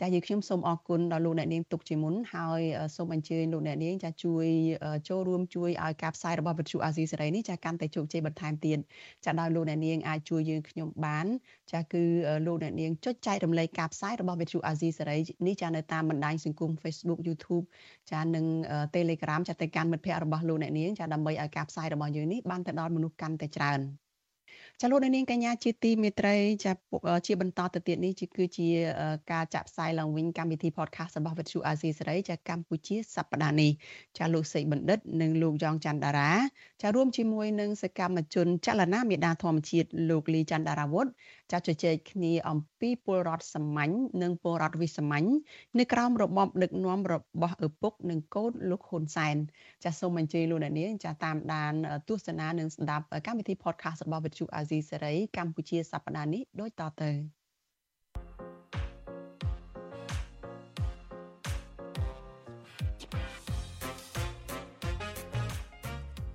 [0.00, 2.60] ចាយើងខ្ញុំសូមអរគុណដល់លោកអ្នកនាងទុកជាមុនហើយ
[2.96, 4.46] សូមអញ្ជើញលោកអ្នកនាងចាជួយ
[5.08, 8.78] ចូលរួមជួយឲ្យការផ្សាយរបស់វិទ្យុអាស៊ីសេរីនេះចាកាន់តែជោគជ័យបន្ថែមទៀត
[9.24, 11.26] ចាដោយលោកអ្នកនាងអាចជួយយើងខ្ញុំបាន
[11.72, 12.02] ចាគឺ
[12.46, 17.64] លោកអ្នកនាងចុចចែករំលែកការផ្សាយរបស់វិទ្យុអាស៊ីសេរីនេះចានៅតាមបណ្ដាញសង្គម Facebook YouTube
[18.12, 18.46] ចានិង
[18.96, 24.09] Telegram ចាទៅកាន់មិត្តភ័ក្តិរបស់លោកអ្នកនាងចាដើម្បីឲ្យការផ្សាយរបស់យើងនេះបានទៅដល់មនុស្សកាន់តែច្រើន
[24.82, 26.72] ចាលោកនាងកញ្ញាជាទីមេត្រីចា
[27.26, 28.68] ជាបន្តទៅទៀតនេះគឺជា
[29.32, 33.70] ការចាក់ផ្សាយឡើងវិញកម្មវិធី podcast របស់វិទ្យុអាស៊ីសេរីចាកម្ពុជាសប្តាហ៍នេះ
[34.18, 36.32] ចាលោកសេកបណ្ឌិត និងលោកយ៉ងច័ន្ទតារា
[36.82, 41.06] ចារួមជាមួយនឹងសកម្មជនចលនាមេដាធម្មជាតិលោកលីច័ន្ទតារាវុធ
[41.52, 43.92] ចាជជែកគ្នាអំពីពលរដ្ឋសាមញ្ញ
[44.22, 45.26] និងពលរដ្ឋវិសាមញ្ញ
[45.78, 49.36] នៅក្រោមរបបដឹកនាំរបស់ឪពុក និងកូនលោកហ៊ុនសែន
[49.84, 51.72] ចាសូមអញ្ជើញលោកអ្នកនាងចាតាមដាន
[52.08, 57.10] ទស្សនានិងស្ដាប់កម្មវិធី podcast របស់វិទ្យុអាស៊ីសេរីកម្ពុជាសប្តាហ៍នេះដូចតទៅ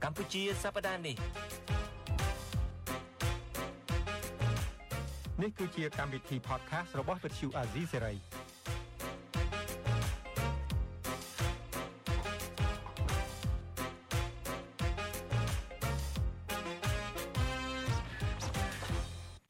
[0.04, 1.16] កម្ពុជាសប្តាហ៍នេះ
[5.46, 8.18] នេះគឺជាកម្មវិធី podcast របស់ Vuthu Azizi Serai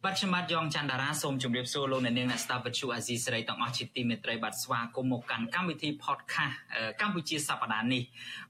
[0.04, 6.56] បាទខ្ញុំបាទយ៉ងច័ន្ទតារាសូមជម្រាបសួរលោកអ្នកនាងអ្នកស្ដាប់វិទ្យុអាស៊ីសេរីទាំងអស់ជាទីមេត្រីបាទស្វាគមន៍មកកាន់កម្មវិធី podcast
[7.02, 8.04] កម្ពុជាសប្តាហ៍នេះ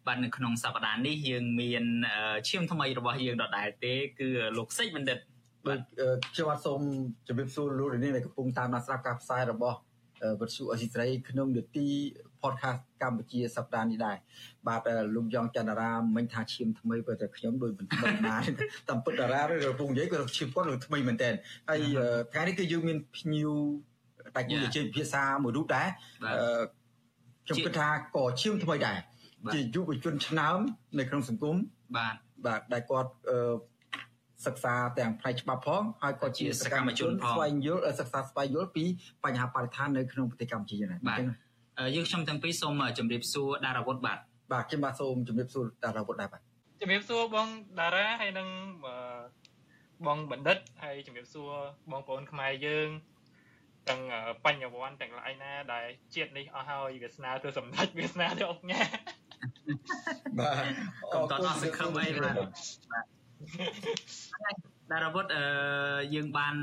[0.08, 1.86] បាទនៅក្នុងសប្តាហ៍នេះយើងមាន
[2.48, 4.28] ឈាមថ្មីរបស់យើងដដែលទេគឺ
[4.58, 5.20] លោកសេចបណ្ឌិត
[5.68, 5.80] បាទ
[6.32, 6.80] ខ្ញុំបាទសូម
[7.28, 9.78] ជម្រាបសួរលោកនាងដែលកំពុងតាមដានស្ដាប់ការផ្សាយរបស់
[10.41, 11.88] វិទ្យុអេស៊ីត្រីក្នុងនីតិ
[12.43, 14.18] podcast កម្ពុជាសប្តាហ៍នេះដែរ
[14.68, 14.82] បាទ
[15.16, 18.45] លោកយ៉ងច័ន្ទរាមិញថាឈាមថ្មីបើតែខ្ញុំដូចមិនថ្មីណាស់
[18.89, 21.30] តាមពិតតារាឬកំពុងនិយាយគាត់ឈាមគាត់ថ្មីមែនតើ
[21.70, 21.80] ហើយ
[22.32, 23.51] ថ្ងៃនេះគឺយើងមានភ្ញៀវ
[24.36, 25.88] តែគូជជែកភាសាមួយរូបដែរ
[27.45, 28.97] ខ្ញុំគិតថាក៏ឈាមថ្មីដែរ
[29.53, 30.59] ជាយុវជនឆ្នើម
[30.99, 31.55] នៅក្នុងសង្គម
[31.97, 33.11] បាទបាទដែលគាត់
[34.48, 38.86] សិក្សាទាំងផ្នែកច្បាប់ផងហើយក៏ជាសកម្មជនស្វែងយល់សិក្សាស្វែងយល់ពី
[39.26, 41.20] បញ្ហាបរិស្ថាននៅក្នុងប្រទេសកម្ពុជាដែរបាទ
[41.96, 44.20] យើងខ្ញុំទាំងពីរសូមជម្រាបសួរដារាវុធបាទ
[44.52, 46.41] បាទខ្ញុំបាទសូមជម្រាបសួរដារាវុធដែរបាទ
[46.82, 47.48] ជម្រាបសួរបង
[47.80, 48.48] តារាហើយនឹង
[50.08, 51.52] បងបណ្ឌិតហើយជម្រាបសួរ
[51.91, 52.89] បងប្អូនខ្មែរយើង
[53.89, 54.02] ទាំង
[54.46, 55.86] បញ្ញវន្តទាំងឡាយណា ដែល
[56.16, 58.82] ជាតិនេះអស់ហើយវាសនាទៅសម្ដេចវាសនាទៅអុកញ៉ា
[60.39, 60.64] បាទ
[61.14, 63.14] អរគុណសង្ឃឹមអីបាទ
[64.92, 65.26] តារាវុធ
[66.14, 66.54] យើងបាន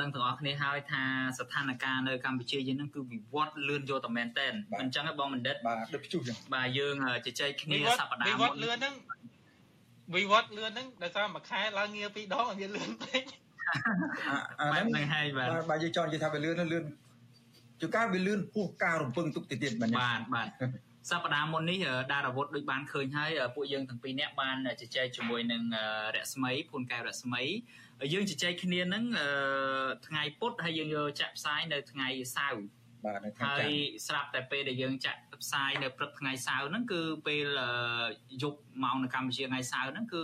[0.00, 1.02] ដឹងទាំងអស់គ្នាហើយថា
[1.38, 6.94] ស្ថានភាពនៅកម្ពុជាយើងហ្នឹងគឺវិវត្តលឿនយកតែមែនតែនមិនអញ្ចឹងទេបងបណ្ឌិតបាទដូចព្យុះចឹងបាទយើង
[7.26, 8.94] ជជែកគ្នាសប្តាហ៍វិវត្តលឿនហ្នឹង
[10.14, 13.22] វិវត្តលឿនហ្នឹងដោយសារមួយខែឡើងងារពីរដងឲ្យវាលឿនពេក
[14.72, 16.84] បែបហ្នឹងហើយបាទបាទយើងចង់និយាយថាវាលឿនលឿន
[17.80, 19.90] ជួនកាលវាលឿនហួសការរំពឹងទុកទៅទៀតបាទ
[20.34, 20.48] បាទ
[21.10, 21.78] សប្តាហ៍មុននេះ
[22.12, 25.62] ដារាវុធដូចបានឃើញហើយពួកយើងទាំងពីរនាក់បានជជែកជាមួយនឹង
[26.16, 27.42] រស្មីភូនកែវរស្មី
[28.12, 29.04] យើងជជែកគ្នានឹង
[30.06, 32.64] ថ្ងៃពុធហើយយើងយកចាក់ផ្សាយនៅថ្ងៃសៅរ៍
[33.04, 33.72] បាទនៅថ្ងៃហើយ
[34.06, 37.46] ស្រាប់តែពេលដែលយើងចាក់ផ្សាយនៅព្រឹកថ្ងៃសៅរ៍ហ្នឹងគឺពេល
[38.42, 40.22] យប់ម៉ោងនៅកម្ពុជាថ្ងៃសៅរ៍ហ្នឹងគឺ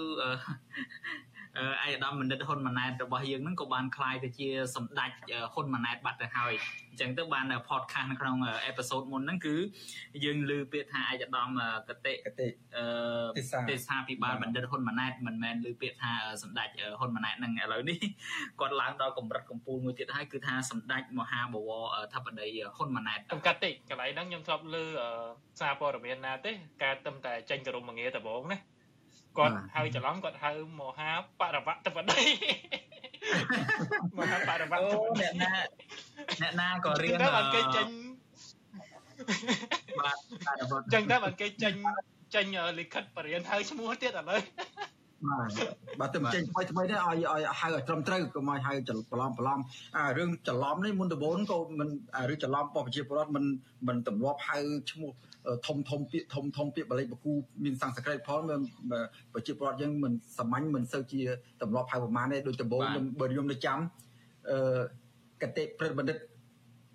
[1.85, 5.11] ឯកឧត្តមបណ្ឌិតហ៊ុនម៉ាណែតរបស់យើងហ្នឹងក៏បានคลายទៅជាសម្ដេច
[5.53, 6.53] ហ៊ុនម៉ាណែតបាត់ទៅហើយ
[6.89, 9.55] អញ្ចឹងទៅបាន podcast នៅក្នុងអេពីសូតមុនហ្នឹងគឺ
[10.25, 11.49] យើងលើពាក្យថាឯកឧត្តម
[11.87, 12.47] កតិកតិ
[13.69, 16.69] ទេសាភិបាលបណ្ឌិតហ៊ុនម៉ាណែតមិនមែនលើពាក្យថាសម្ដេច
[16.99, 17.99] ហ៊ុនម៉ាណែតហ្នឹងឥឡូវនេះ
[18.59, 24.83] គាត់ឡើងដល់កម្រិតកម្ពូលមួយទៀតហើយគឺថាសម្ដេចមហាបវរធិបតីហ៊ុនម៉ាណែតកំកាត់តិចកន្លែងហ្នឹងខ្ញុំធ្លាប់លើ
[25.61, 26.51] សារព័ត៌មានណាទេ
[26.83, 28.59] ការទឹមតែចេញក្រមងារដំបងណា
[29.38, 30.50] គាត់ហៅច្រឡំគាត់ហៅ
[30.80, 31.10] មហា
[31.40, 32.22] បរវត្តបតី
[34.18, 35.50] មហាបរវត្តអូអ្នកណា
[36.40, 37.86] អ្នកណាក៏រៀនតែបានគេចេញ
[39.98, 40.16] បាទ
[40.46, 41.74] បរវត្តចឹងតែបានគេចេញ
[42.34, 42.46] ចេញ
[42.78, 44.40] លិខិតបរិញ្ញាហៅឈ្មោះទៀតឥឡូវ
[45.28, 45.50] បាទ
[46.00, 49.60] បាទទៅចេញថ្មីថ្មីនេះឲ្យឲ្យហៅឲ្យត្រឹមត្រូវកុំឲ្យហៅច្រឡំច្រឡំ
[49.96, 51.88] អារឿងច្រឡំនេះមុនដំបូងក៏មិន
[52.28, 53.44] រឿងច្រឡំរបស់ប្រជាពលរដ្ឋមិន
[53.88, 54.58] មិនទម្លាប់ហៅ
[54.90, 55.10] ឈ្មោះ
[55.66, 57.32] ធំធំពាក្យធំធំពាក្យបលិកបកូ
[57.64, 58.40] មានសង្ស្ក្រេតផង
[59.32, 61.20] ប្រជាពលរដ្ឋយើងមិនសាមញ្ញមិនសូវជា
[61.62, 62.82] ទម្លាប់ហៅប្រមាណទេដូចដំបូង
[63.20, 63.78] បើខ្ញុំនៅចាំ
[64.50, 64.80] អឺ
[65.42, 66.18] កតិព្រឹទ្ធបណ្ឌិត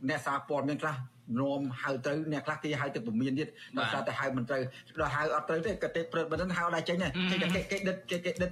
[0.09, 0.95] អ្នកសារព័ត៌មានខ្លះ
[1.39, 4.61] នោមហៅត្រូវអ្នកខ្លះគេហៅទៅពមៀនទៀតដល់តែហៅមិនត្រូវ
[4.99, 6.97] ដល់ហៅអត់ត្រូវទេកតិព្រឹទ្ធបណ្ឌិតហៅដែរចេញ
[7.31, 8.49] ចេញតែគេគេដិតគេគេដិត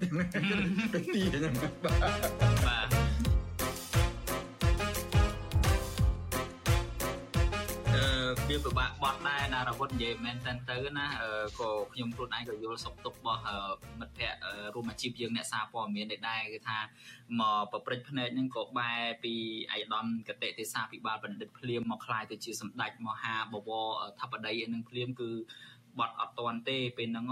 [0.94, 1.54] ដូចទីហ្នឹង
[2.66, 3.03] បាទ
[8.54, 11.08] វាពិបាកបត់ដែរណារវត្តនិយាយមែនតើទៅណា
[11.60, 13.42] ក៏ខ្ញុំខ្លួនឯងក៏យល់សុខទុក្ខរបស់
[14.00, 16.80] មិត្តភ័ក្តិរួមអាជីពយើងអ្នកសារព័ត៌មានដែរគឺថា
[17.40, 17.42] ម
[17.72, 19.34] កប្រព្រឹត្តភ្នែកហ្នឹងក៏បែរពី
[19.72, 23.88] អៃដាមកតេទេសាភិបាលបណ្ឌិតភ្លាមមកខ្លាយទៅជាសម្ដេចមហាបវរ
[24.20, 25.30] ធិបតីឯនឹងភ្លាមគឺ
[26.00, 27.26] បត់អត់តាន់ទេពេលហ្នឹង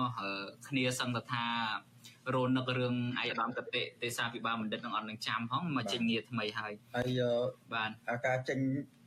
[0.68, 1.46] គ្នាសឹងថា
[2.34, 7.20] រនឹករឿងអាយដាមកតិទេសាភិបាលបណ្ឌិតនឹងអត់នឹងចាំផងមកចេញងារថ្មីហើយហើយ
[7.74, 8.60] បានអាការចេញ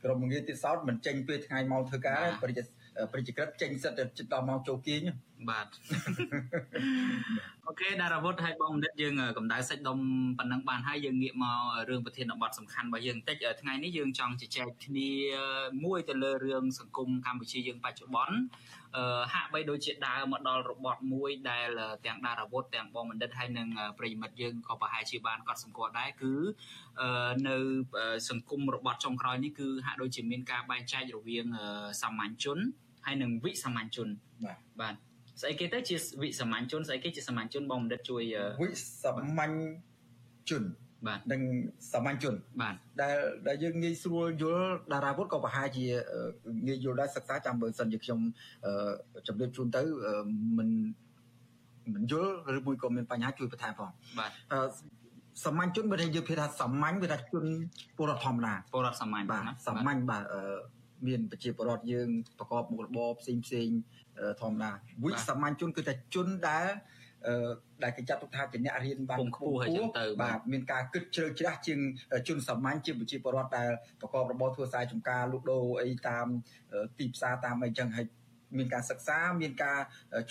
[0.05, 2.61] ក្រុមងារទៀតសោតមិនចេញពេលថ្ងៃម៉ោងធ្វើការប្រជា
[3.13, 5.01] ប្រជាក្រិតចេញសិតតែចិត្តដល់ម៉ោងចូលគៀង
[5.49, 5.67] បាទ
[7.67, 9.99] អូខេដារាវុធឲ្យបងបណ្ឌិតយើងកម្ដៅសាច់ដុំ
[10.39, 11.57] ប៉ុណ្ណឹងបានហើយយើងងាកមក
[11.89, 15.09] រឿងប្រធានបទសំខាន់របស់យើងបន្តិចថ្ងៃនេះយើងចង់ជជែកគ្នា
[15.85, 18.37] មួយទៅលើរឿងសង្គមកម្ពុជាយើងបច្ចុប្បន្ន
[18.95, 21.69] អឺហាក់បីដូចជាដើរមកដល់របត់មួយដែល
[22.05, 23.67] ទាំងដារាវុធទាំងបងបណ្ឌិតហើយនិង
[23.97, 26.33] ប្រិយមិត្តយើងក៏ប្រហែលជាបានកត់សម្គាល់ដែរគឺ
[27.47, 27.55] នៅ
[28.29, 31.45] សង្គមរបត់ចុងក្រោយនេះគឺហាក់ដូចជាមានការបែងចែករវាង
[32.01, 32.59] សាមញ្ញជន
[33.05, 34.07] ហើយនិងវិសាមញ្ញជន
[34.45, 34.95] បាទបាទ
[35.41, 38.23] ស្អីគេទៅជាវិសាមញ្ញជនស្អីគេជាសាមញ្ញជនបងបណ្ឌិតជួយ
[38.61, 38.69] វិ
[39.03, 39.53] សាមញ្ញ
[40.49, 40.63] ជន
[41.07, 41.41] បាទនិង
[41.91, 43.15] សាមញ្ញជនបាទដែល
[43.47, 45.85] ដែលយើងងាយស្រួលយល់តារាវុធក៏ប្រហែលជា
[46.67, 48.19] ងាយយល់ដែរសិក្សាចាំបើសិនជាខ្ញុំ
[49.27, 49.81] ជម្រាបជូនទៅ
[50.57, 50.69] មិន
[51.93, 54.31] មិនយល់ឬមួយក៏មានបញ្ហាជួយបន្ថែមផងបាទ
[55.45, 57.45] សាមញ្ញជនបើយើងនិយាយថាសាមញ្ញវាថាជន
[57.97, 60.23] ពលរដ្ឋធម្មតាពលរដ្ឋសាមញ្ញបាទសាមញ្ញបាទ
[61.07, 63.69] មានប្រជាពលរដ្ឋយើងប្រកបមុខរបរផ្សេងផ្សេង
[64.41, 64.71] ធម្មតា
[65.03, 66.67] វិសាមញ្ញជនគឺតែជនដែល
[67.27, 67.49] អឺ
[67.83, 71.79] ដែលគេចាត់ទុកថាជាអ្នករៀនបានខ្ពស់ហើយចឹងទៅបាទមានការគិតជ្រៅជ្រះជាង
[72.27, 73.69] ជនសាមញ្ញជាប្រជាពលរដ្ឋដែល
[74.01, 76.27] ប្រកបរបរធ្វើស្រែចម្ការលក់ដូរអីតាម
[76.99, 78.05] ទីផ្សារតាមអីចឹងហើយ
[78.57, 79.79] មានការសិក្សាមានការ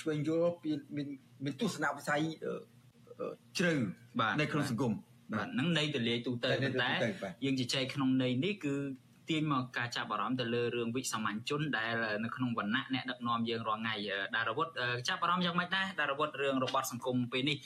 [0.00, 0.50] ឆ្វេងយល់
[0.96, 1.08] មាន
[1.44, 2.20] មានទស្សនវិស័យ
[3.58, 3.72] ជ្រៅ
[4.40, 4.92] នៅក្នុងសង្គម
[5.32, 6.90] បាទហ្នឹងនៃទលាយទូទៅប៉ុន្តែ
[7.44, 8.74] យើងជជែកក្នុងន័យនេះគឺ
[9.30, 11.92] ទាញមកការចាប់អារម្មណ៍ទៅលើរឿងវិសាមញ្ញជនដែល
[12.24, 13.94] នៅក្នុងវណ្ណៈអ្នកដឹកនាំយើងរាល់ថ្ងៃ
[14.36, 14.68] ដារវុធ
[15.08, 17.56] ចាប់អារម្មណ៍យ៉ាងម៉េចដែរដារវុធរឿងរបបសង្គមពេលនេះ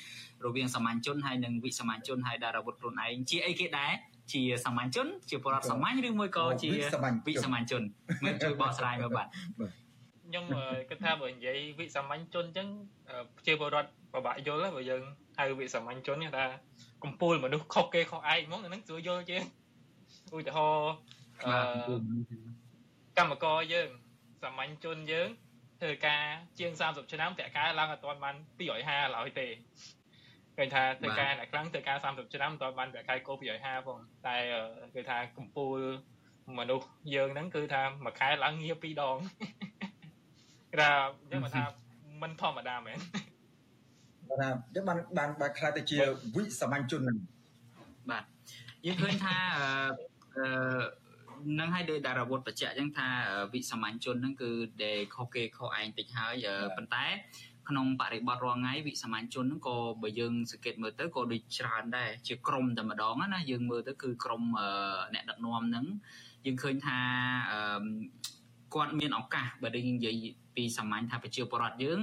[0.47, 3.93] រវាងសាមញ្ញជនហើយនិងវិសាមញ្ញជនហើយដារវុធខ្លួនឯងជាអីគេដែរ
[4.33, 7.83] ជាសាមញ្ញជន ជាពលរដ្ឋសាមញ្ញឬមួយក៏ជាវិសាមញ្ញជន
[8.25, 9.27] មិនជួយបកស្រាយមើលបាទ
[10.29, 10.45] ខ្ញុំ
[10.89, 12.69] គិតថាបើនិយាយវិសាមញ្ញជនអញ្ចឹង
[13.47, 15.03] ជាពលរដ្ឋពិបាកយល់បើយើង
[15.39, 16.45] ហៅវិសាមញ្ញជនថា
[17.05, 19.43] កំពូលមនុស្សខុសគេខុសឯងហ្មងហ្នឹងស្រួលយល់ជាង
[20.37, 20.93] ឧទាហរណ៍
[23.19, 23.89] កម្មករយើង
[24.43, 25.29] សាមញ្ញជនយើង
[25.81, 26.23] ធ្វើការ
[26.59, 28.35] ជាង30ឆ្នាំតែការឡើងអត់ទាន់បាន
[28.71, 29.47] 250ឡើយទេ
[30.57, 34.37] ឃើញថាធ្វើការអ្នកខ្លាំងធ្វើការ30ឆ្នាំតើបានប្រាក់ខែគោ250ផងតែ
[34.95, 35.79] គឺថាកម្ពូល
[36.59, 39.17] មនុស្សយើងហ្នឹងគឺថាមួយខែឡើងងារពីរដង
[40.73, 40.91] គេថា
[41.31, 41.65] យើងថា
[42.23, 42.99] មិនធម្មតាមែន
[44.31, 45.99] បាទយើងបានបានបានខ្លាចទៅជា
[46.35, 47.19] វិសាមញ្ញជនហ្នឹង
[48.11, 48.25] បាទ
[48.87, 49.37] យើងឃើញថា
[50.37, 50.47] អឺ
[51.59, 53.09] នឹងឲ្យដោយតារាវុធបច្ចៈអញ្ចឹងថា
[53.55, 54.51] វិសាមញ្ញជនហ្នឹងគឺ
[54.85, 57.07] ដែលខុសគេខុសឯងតិចហើយប៉ុន្តែ
[57.69, 64.43] ក្នុងបរិបទរងថ្ងៃវិសាមញ្ញជនហ្នឹងក៏បើយើងសង្កេតមើលទៅក៏ដូចច្រើនដែរជាក្រុមតែម្ដងណាយើងមើលទៅគឺក្រុម
[65.15, 65.87] អ្នកដឹកនាំហ្នឹង
[66.47, 66.99] យើងឃើញថា
[68.75, 70.17] គាត់មានឱកាសបើយើងនិយាយ
[70.57, 71.99] ពីសាមញ្ញថាប្រជាពលរដ្ឋយើង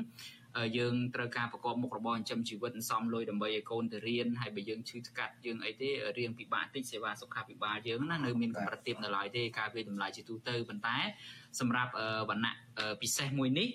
[0.77, 10.97] យើងត្រូវការប្រកបមុខរបរចិញ្ចឹមជីវិតសំលុយដើម្បីឲ្យកូនទៅរៀនហើយបើយើងឈឺស្កាត់យើងអីទេរៀនពិបាកតិចសេវាសុខាភិបាលយើងណានៅមានកម្រិតទាបនៅឡើយទេការវាតម្លៃជាទូទៅប៉ុន្តែ
[11.59, 11.91] សម្រាប់
[12.29, 12.55] វណ្ណៈ
[13.01, 13.69] ពិសេសមួយនេះ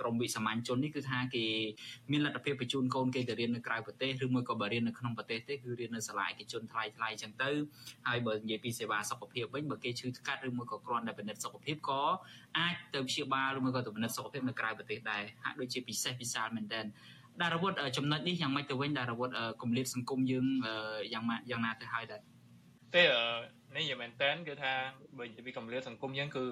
[0.00, 1.44] ក្រមវិសាមញ្ញជននេះគឺថាគេ
[2.10, 7.50] មានលទ្ធភាពបញ្ជូនកូនគេទៅរៀននៅក្រៅប្រទេសឬមួយក៏បើរៀននៅក្នុងប្រទេសទេគឺរៀននៅសាលាឯកជនថ្លៃថ្លៃចឹងទៅ
[8.08, 12.02] ហើយបើនិយាយពីសេវាសុខភាពវិញបើគេឈឺស្កាត់ឬមួយក៏គ្រាន់តែពិនិត្យសុខភាពក៏
[12.58, 16.84] អាចទៅព្យាបាលឬមួយក៏ទៅពិនិត្យសុខភាពនៅក្រៅប្រទេសដែរហាក់ដូចជាពិសេសពិសាលមែនទែន
[17.42, 19.30] ដារវុធចំណុចនេះយ៉ាងម៉េចទៅវិញដារវុធ
[19.62, 20.46] គម្លាតសង្គមយើង
[21.12, 22.20] យ៉ាងយ៉ាងណាទៅហើយដែរ
[22.94, 23.02] ទេ
[23.76, 24.72] នេះយ៉ាងមែនតើគឺថា
[25.18, 26.44] បើនិយាយពីគម្លាតសង្គមយើងគឺ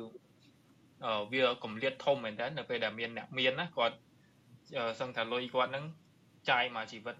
[1.32, 3.96] វាកំលៀតធំមែនតើនៅពេលដែលមានអ្នកមានណាគាត់
[5.00, 5.84] សឹងថាលុយគាត់ហ្នឹង
[6.50, 7.16] ចាយមកជីវិត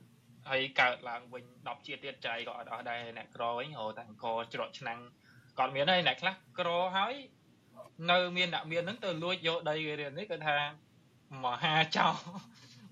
[0.50, 4.98] ហើយកើតឡើងវិញ10ជាតិទៀតចាយក៏អត់អស់ដែរអ្នកក្រវិញរហូតតែអង្គច្រកឆ្នាំង
[5.58, 7.14] គាត់មានហើយអ្នកខ្លះក្រហើយ
[8.10, 10.56] នៅមានអ្នកមានហ្នឹងទៅលួចយកដីគេរៀននេះគាត់ថា
[11.44, 12.08] មហាចៅ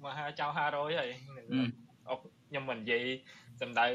[0.05, 1.11] មហាចៅ500ហើយ
[2.09, 3.05] អុកខ្ញុំមិននិយាយ
[3.61, 3.87] សំដៅ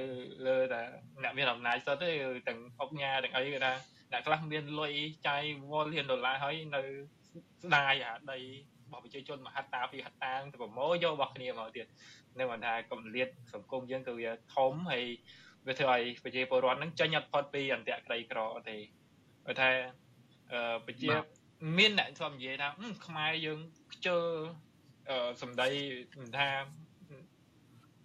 [0.48, 0.82] លើតែ
[1.24, 2.10] អ្នកមានអំណាចសុទ្ធទេ
[2.48, 3.74] ទាំងអុកញ៉ាទាំងអីគាត់ថា
[4.14, 4.94] អ្នកខ្លះមានលុយ
[5.28, 6.82] ចាយវល់លានដុល្លារហើយនៅ
[7.64, 8.46] ស្ដាយអាដីរ
[8.92, 11.88] បស់ប្រជាជនមហត្តាពីហត្តាទៅប្រមូលយករបស់គ្នាមកទៀត
[12.40, 15.06] នៅមិនថាកម្រិតសង្គមយើងគឺវាធំហើយ
[15.68, 18.40] វាធ្វើឲ្យប្រជាពលរដ្ឋហ្នឹងចេញអត់ផុតពីអន្តៈក្រីក្រ
[18.70, 18.78] ទេ
[19.46, 19.70] បើថា
[20.52, 21.10] អឺប្រជា
[21.78, 22.68] មានអ្នកធ្លាប់និយាយថា
[23.06, 23.60] ខ្មែរយើង
[23.94, 24.22] ខ្ជិល
[25.10, 25.70] អឺសម្ដី
[26.38, 26.50] ថា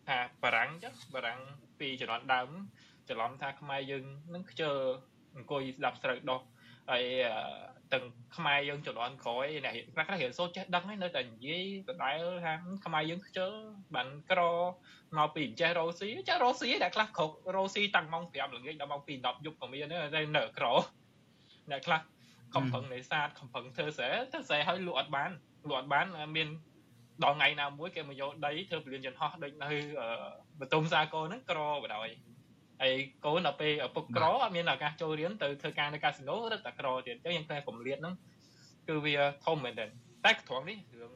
[0.08, 1.40] ថាបារាំងចឹងបារាំង
[1.80, 2.48] ពីជំនាន់ដើម
[3.08, 4.04] ច្រឡំថាខ្មែរយើង
[4.34, 4.76] នឹងខ្ជិល
[5.36, 6.40] អង្គុយស្ដាប់ស្រូវដោះ
[6.90, 7.04] ហើយ
[7.92, 8.04] ទាំង
[8.36, 12.54] ខ្មែរយើងចំនួនក្រោយអ្នកខ្លះខ្លះរៀនសូត្រចេះដឹងហើយនៅតែនិយាយដដែលថា
[12.84, 13.50] ខ្មែរយើងខ្ជិល
[13.94, 14.40] បានក្រ
[15.16, 20.66] មកពីចេះរ៉ូស៊ីចេះរ៉ូស៊ីអ្នកខ្លះគ្រប់រ៉ូស៊ីតាំងម៉ោង5ល្ងាចដល់ម៉ោង2 10យប់ក៏មានដែរនៅក្រ
[21.70, 22.00] អ្នកខ្លះ
[22.54, 25.30] ខំប្រឹងនេសាទខំប្រឹងធ្វើស្រែធ្វើស្រែឲ្យលក់អត់បាន
[25.68, 26.06] លក់អត់បាន
[26.36, 26.48] មាន
[27.24, 29.70] ដល់ថ្ងៃណាមួយគេមកយកដីធ្វើពលានយន្តហោះដូចនៅ
[30.60, 32.12] បតុមសាគរហ្នឹងក្របដ ாய்
[32.82, 38.14] ហើយកូនដល់ពេលឪពុកក្រអត់មានឱកាសចូលរៀនទៅធ្វើការនៅកាស៊ីណូរឹតតែក្រទៀតអញ្ចឹងយើងតែកម្លៀតហ្នឹង
[38.88, 39.14] គឺវា
[39.46, 41.12] ធំមែនទេតែត្រង់នេះរឿង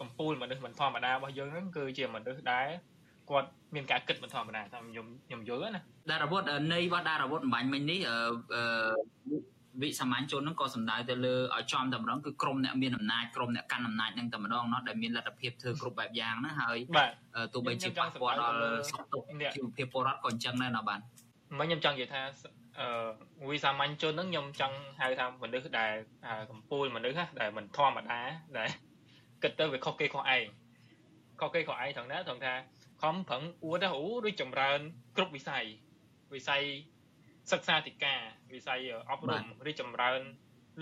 [0.00, 2.68] កម្ពូលមនុស្សមិនធម្មតារបស់យើងហ្នឹងគឺជាមនុស្សដែល
[3.30, 8.62] គាត់មានការគិតមិនធម្មតាតាមខ្ញុំខ្ញុំយល់ណាដារវត្តនៃរបស់ដារវត្តបំបញ្ញមិញនេះអឺ
[9.82, 16.78] វិសាមញ្ញជនហ្នឹងក៏សំដៅទៅលើឲ្យចំតម្រង់គឺក្រុមអ្នកមានអំណាចក្រុមអ្នកកាន់អំណាចហ្នឹងតែម្ដងណោះដែលមានលទ្ធភាពធ្វើគ្រប់បែបយ៉ាងហ្នឹងហើយ
[17.52, 18.56] ទោះបីជាប៉ះពាល់ដល់
[18.90, 19.26] សុខទុក្ខ
[19.56, 21.00] ជីវភាពពលរដ្ឋក៏អញ្ចឹងដែរណាបាទ
[21.58, 22.20] មិនខ្ញុំចង់និយាយថា
[22.78, 25.92] អឺវិសាមញ្ញជនហ្នឹងខ្ញុំចង់ហៅថាមនុស្សដែល
[26.50, 28.20] កម្ពូលមនុស្សហ្នឹងដែលមិនធម្មតា
[28.58, 28.68] ដែល
[29.42, 30.44] គិតទៅវាខុសគេខុសឯង
[31.40, 32.54] ខុសគេខុសឯងត្រង់ណាត្រង់ថា
[33.02, 34.80] ខំប្រឹងអួតអូដូចចម្រើន
[35.16, 35.64] គ្រប់វិស័យ
[36.34, 36.62] វិស័យ
[37.52, 38.20] សិក្សាធិការ
[38.54, 38.78] វិស័យ
[39.10, 40.20] អប់រំរីចម្រើន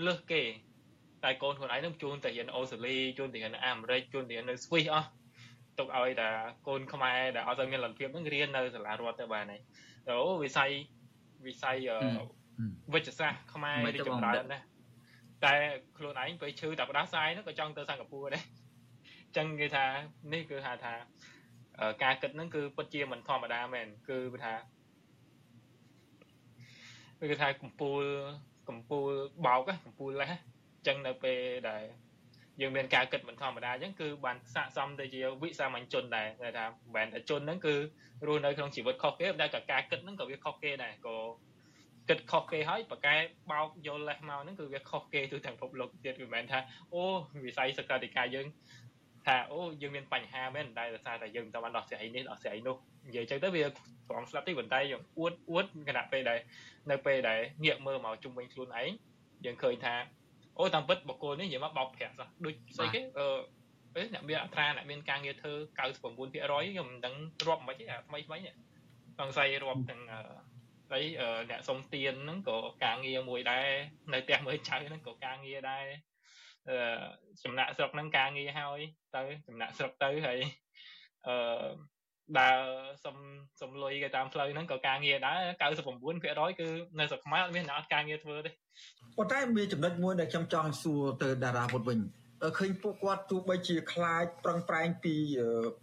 [0.05, 0.41] លើសគេ
[1.23, 5.09] តែកូនខ្លួនឯងនឹងជួនទៅរៀនអូស្ត្រាលីជួនទៅរៀនអាមេរិកជួនទៅរៀននៅស្វីសអស់
[5.79, 6.29] ទុកឲ្យតែ
[6.67, 9.61] កូនខ្មែរដែលអត់សូវមានលទ្ធភាពនឹងរៀននៅសាលារដ្ឋទៅបានហើយ
[10.07, 10.71] អូវិស័យ
[11.47, 11.77] វិស័យ
[12.93, 14.65] វិទ្យាសាស្ត្រខ្មែររីចម្រើនណាស់
[15.45, 15.55] តែ
[15.97, 18.43] ខ្លួនឯងពេលឈឺតែផ្ដាសាយនោះក៏ចង់ទៅសិង្ហបុរីដែរ
[19.25, 19.85] អញ្ចឹងគេថា
[20.33, 20.93] នេះគឺហៅថា
[22.03, 24.53] ការគិតហ្នឹងគឺពិតជាមិនធម្មតាមែនគឺថា
[27.21, 28.03] គឺថាកម្ពូល
[28.69, 29.09] កម្ពូល
[29.45, 30.35] បោកកម្ពូលលេះអ
[30.81, 31.39] ញ្ចឹងនៅពេល
[31.69, 31.83] ដែល
[32.61, 36.65] យើងមានការគិតមិនធម្មតាអញ្ចឹងគឺបានស័កសមទៅជាវិសាមញ្ញជនដែរគេថា
[36.95, 37.75] មិនមែនជនហ្នឹងគឺ
[38.27, 41.17] រស់នៅក្នុងជីវិតខុសគេតែក៏ការគិតហ្នឹងក៏វាខុសគេដែរក៏
[42.09, 43.15] គិតខុសគេហើយប្រកែ
[43.51, 46.59] បោកយកលេះមកហ្នឹងគឺវាខុសគេទូទាំងពិភពលោកទៀតវាមិនមែនថា
[46.93, 47.03] អូ
[47.45, 48.47] វិស័យសកលតិកាយើង
[49.27, 52.75] ថាអូយើងមានបញ្ហាមែនតែដោយសារតែយើងមិនបានដោះស្រាយនេះដោះស្រាយនោះ
[53.07, 53.63] និយាយចឹងទៅវា
[54.09, 56.39] ប្រងស្លាប់ទីបន្តែយើងអួតអួតគណៈពេលដែល
[56.91, 58.89] នៅពេលដែលងាកមើលមកជុំវិញខ្លួនឯង
[59.45, 59.95] យើងឃើញថា
[60.59, 63.27] អូតាមពិតបកគលនេះនិយាយមកបោកប្រាក់សោះដូចស្អីគេអឺ
[63.95, 67.15] អេអ្នកមានអត្រាអ្នកមានការងារធ្វើ99%ខ្ញុំមិនដឹង
[67.47, 68.55] រាប់មិនទេអាថ្មីថ្មីនេះ
[69.19, 70.01] សង្ស័យរាប់ទាំង
[70.91, 71.03] ហើយ
[71.49, 73.67] អ្នកសុំទៀនហ្នឹងក៏ការងារមួយដែរ
[74.13, 75.85] នៅផ្ទះមើលចៅហ្នឹងក៏ការងារដែរ
[77.43, 78.79] ចំណាក់ស្រុកហ្នឹងការងារហើយ
[79.15, 80.39] ទៅចំណាក់ស្រុកទៅហើយ
[81.27, 81.35] អឺ
[82.39, 82.59] ដើរ
[83.03, 83.17] សុំ
[83.61, 86.67] សុំលុយគេតាមផ្លូវហ្នឹងក៏ការងារដែរ99%គឺ
[86.99, 88.51] នៅស្រុកខ្មែរអត់មានអ្នកអត់ការងារធ្វើទេ
[89.17, 91.99] ប៉ុន្តែមានចំណុចមួយដែលខ្ញុំចង់សួរទៅតារាពុតវិញ
[92.57, 95.15] ឃើញពួកគាត់ទោះបីជាខ្លាចប្រឹងប្រែងពី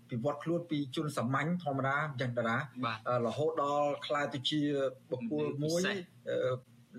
[0.09, 2.57] ពីវត្តខ្លួនពីជនសាមញ្ញធម្មតាអញ្ចឹងតារា
[3.26, 4.61] រហូតដល់ខ្លាចទៅជា
[5.11, 5.80] បុគ្គលមួយ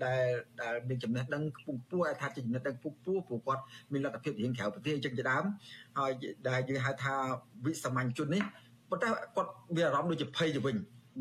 [0.06, 0.24] ដែល
[0.62, 5.44] ដែលមានចំណេះដឹងខ្ពង់ខ្ពស់អាចថាជាចំណេះដឹងខ្ពង់ខ្ពស់ព្រោះគាត់មានលទ្ធភាពរៀនក្រៅប្រទេសអញ្ចឹងជាដើម
[5.98, 6.10] ហើយ
[6.48, 7.14] ដែលយើងហៅថា
[7.64, 8.42] វិសាមញ្ញជននេះ
[8.90, 10.76] ប៉ុន្តែគាត់មានអារម្មណ៍ដូចជាភ័យទៅវិញ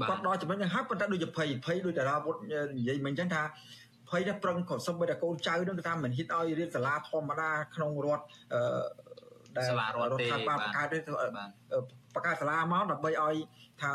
[0.09, 2.35] គាត់ដល់ចំណុចហ្នឹងហើយប៉ុន្តែដូចជាភ័យភ័យដូចតារាវុធ
[2.77, 3.43] និយាយមិញអញ្ចឹងថា
[4.09, 8.61] ភ័យដែរប្រឹងក៏សំបីតែកូនចៅនឹងថាមិនហ៊ានឲ្យរៀនសាលាធម្មតាក្នុងរដ្ឋអឺ
[9.55, 10.87] ដែលសាលារដ្ឋទេបាទបង្កើត
[12.15, 13.35] បង្កើតសាលាមកដើម្បីឲ្យ
[13.81, 13.89] ថា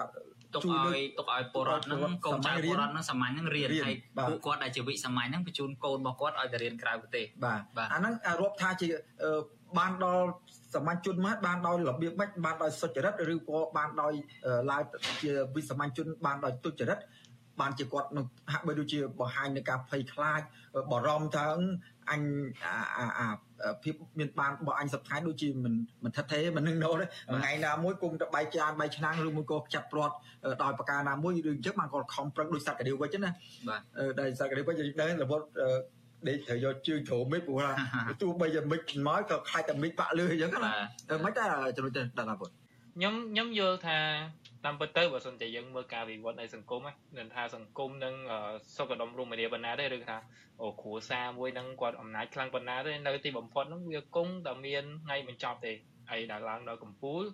[0.55, 3.95] ទុកឲ្យទុកឲ្យពលរដ្ឋហ្នឹងកូនចៅពលរដ្ឋហ្នឹងសាមញ្ញហ្នឹងរៀនហើយ
[4.29, 7.61] ពួកគាត់ដែលជាវិសាមញ្ញហ្នឹងបញ្ជូនកូនរបស់គាត់ឲ្យទៅរៀនក្រៅប្រទេសបាទ
[7.93, 8.89] អាហ្នឹងរាប់ថាជា
[9.79, 10.27] បានដល់
[10.75, 14.13] សមាជជនមកបានដោយរបៀបម៉េចបានដោយសុចរិតឬក៏បានដោយ
[14.71, 14.83] ឡើង
[15.23, 16.99] ជាវិសាមញ្ញជនបានដោយទុច្ចរិត
[17.61, 20.41] បានជាគាត់នឹងហាក់បីដូចជាបង្ហាញនៅការភ័យខ្លាច
[20.91, 21.47] បារម្ភថា
[22.11, 22.21] អញ
[23.19, 23.27] អា
[23.83, 25.75] ភាពមានបានរបស់អញសប្តាហ៍ដូចជាមិន
[26.05, 30.15] មិនថិតទេមិននឹងណូទេថ្ងៃណាមួយគុំទៅបាយចានបាយឆ្នាំងឬមួយក៏ចាប់ព្រាត់
[30.63, 33.31] ដោយប្រការណាមួយឬអញ្ចឹងបានគាត់ខំប្រឹងដូចសត្វកាឌីវវិចណា
[33.69, 33.81] បាទ
[34.21, 35.45] ដែលសត្វកាឌីវវិចយើងដឹងរបត់
[36.29, 40.71] ដេកត្រូវយកជើងជ្រោមមិចព្រោះថាទោះបីជាមិចមកក៏ខ្លាចតែមិចបាក់លឺអញ្ចឹងណា
[41.25, 41.45] មិនតែ
[41.77, 42.51] ចំណុចដល់ណាពុត
[42.97, 43.99] ខ្ញុំខ្ញុំយល់ថា
[44.65, 48.15] តាមពិតទៅបើសិនជាយើងមើលការវិវត្តនៃសង្គមហ្នឹងថាសង្គមនឹង
[48.77, 50.17] សុខដុមរមនាប៉ុណ្ណាទេឬថា
[50.63, 55.73] អូគ្រួសារមួយហ្នឹងគាត់អំណាចខ្លាំងប៉ុណ្ណាទេនៅទីបំផុតហ្នឹងវាគង់តែមានថ្ងៃបញ្ចប់ទេ
[56.11, 57.27] អីដែលឡើងដល់កម្ពុជា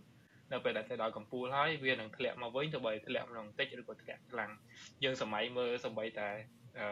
[0.53, 4.51] នៅពេលដែលទៅដល់កម្ពុជាហើយវានឹងធ្លាក់មកវិញទៅបីធ្លាក់ក្នុងតិចឬក៏ធ្លាក់ខ្លាំង
[5.05, 6.29] យើងសម័យមើលសម្បីតែ
[6.79, 6.89] អឺ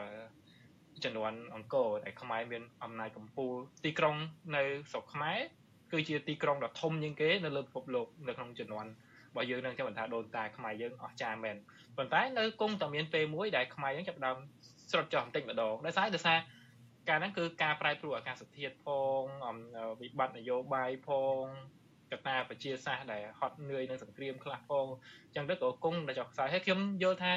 [1.05, 4.17] ចំនួនអង្គរដែលខ្មែរមានអំណាចកម្ពុជាទីក្រុង
[4.57, 5.39] នៅស្រុកខ្មែរ
[5.93, 8.87] គឺជាទីក្រុងដ៏ធំជាងគេនៅលើពិភពលោកនៅក្នុងចំនួន
[9.31, 11.57] របស់យើងនឹងចាំថាដូនតាខ្មែរយើងអស់ចាមែន
[11.97, 14.37] ប៉ុន្តែនៅគង់តែមានពេលមួយដែលខ្មែរយើងចាប់ដើម
[14.91, 16.39] ស្រុតចោះបន្តិចម្ដងដោយសារដោយសារ
[17.09, 18.89] ការហ្នឹងគឺការប្រែប្រួលអាកាសធាតុផ
[19.21, 19.23] ង
[20.01, 21.09] វិបត្តិនយោបាយផ
[21.41, 21.43] ង
[22.13, 24.87] កត្តាប្រជាសាស្ត្រដែលហត់នឿយនឹងសង្គ្រាមខ្លះផង
[25.27, 27.33] អញ្ចឹងទៅក៏គង់តែចោះខ្សែហើយខ្ញុំយល់ថា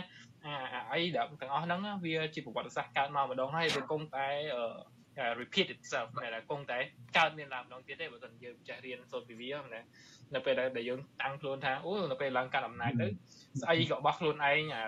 [0.45, 4.27] អាអីដែលទាំងអស់ហ្នឹងវាជាប្រវត្តិសាស្ត្រកើតមកម្ដងហើយវាគង់តែ
[5.41, 6.79] repeat itself តែគង់តែ
[7.17, 9.81] កើតមានឡើងម្ដងទៀតទេបើមិនយើងចេះរៀនសូត្រពីវាណា
[10.35, 13.07] នៅពេលដែលយើងតាំងខ្លួនថាអូនៅពេលឡើងកាន់អំណាចទៅ
[13.61, 14.83] ស្អីក៏បោះខ្លួនឯងអា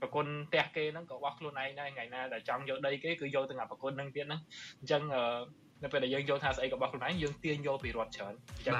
[0.00, 4.40] ប្រគុណផ្ទះគេហ្នឹងក៏បោះខ្លួនឯងដែរថ្ងៃណាដែលចង់យកដីគេគឺយកទាំងអាប្រគុណហ្នឹងទៀតហ្នឹង
[4.80, 5.02] អញ្ចឹង
[5.84, 8.74] នៅពេលដែលយើងយល់ថាស្អីក៏បោះខ្លួនឯងយើងទាញយកពីរដ្ឋច្រើនអញ្ចឹង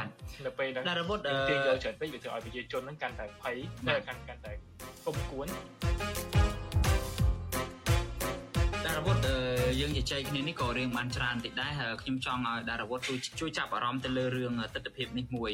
[0.46, 3.56] នៅពេលហ្នឹងយើងទាញយកច្រើនពេកវាធ្វើឲ្យប្រជាជនហ្នឹងកាន់តែភ័យ
[3.88, 4.52] តែកាន់កាន់តែ
[5.06, 5.48] គុំគួន
[8.84, 11.72] តារវត្ត យើងយើងជជែកគ្នានេះក៏រៀងបានច្រើនតិចដែរ
[12.02, 15.52] ខ្ញុំចង់ឲ្យដារវត្តជួយជួយចាប់អារម្មណ៍ទៅលើរឿងទស្សនវិជ្ជានេះមួយ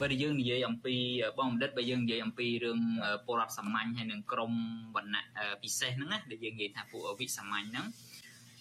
[0.00, 0.94] បើយើងនិយាយអំពី
[1.38, 2.78] បងបណ្ឌិតបើយើងនិយាយអំពីរឿង
[3.26, 4.52] ពលរដ្ឋសាមញ្ញហើយនឹងក្រម
[4.96, 5.24] វណ្ណៈ
[5.62, 7.86] ពិសេសហ្នឹងណាដែលយើងនិយាយថាពួកវិសាមញ្ញហ្នឹង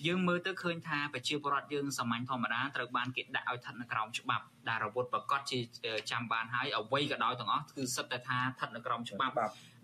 [0.08, 5.60] យើងមើលទៅឃើញថាប្រជាពលរដ្ឋយើងសាមញ្ញធម្មតាត្រូវបានគេដាក់ឲ្យស្ថិតនៅក្រោមច្បាប់ដែលរវត្តប្រកាសជា
[6.12, 9.34] ចាំបានហើយអ្វីក៏ដោយទាំងអស់គឺសិតតែថាស្ថិតនៅក្រោមច្បាប់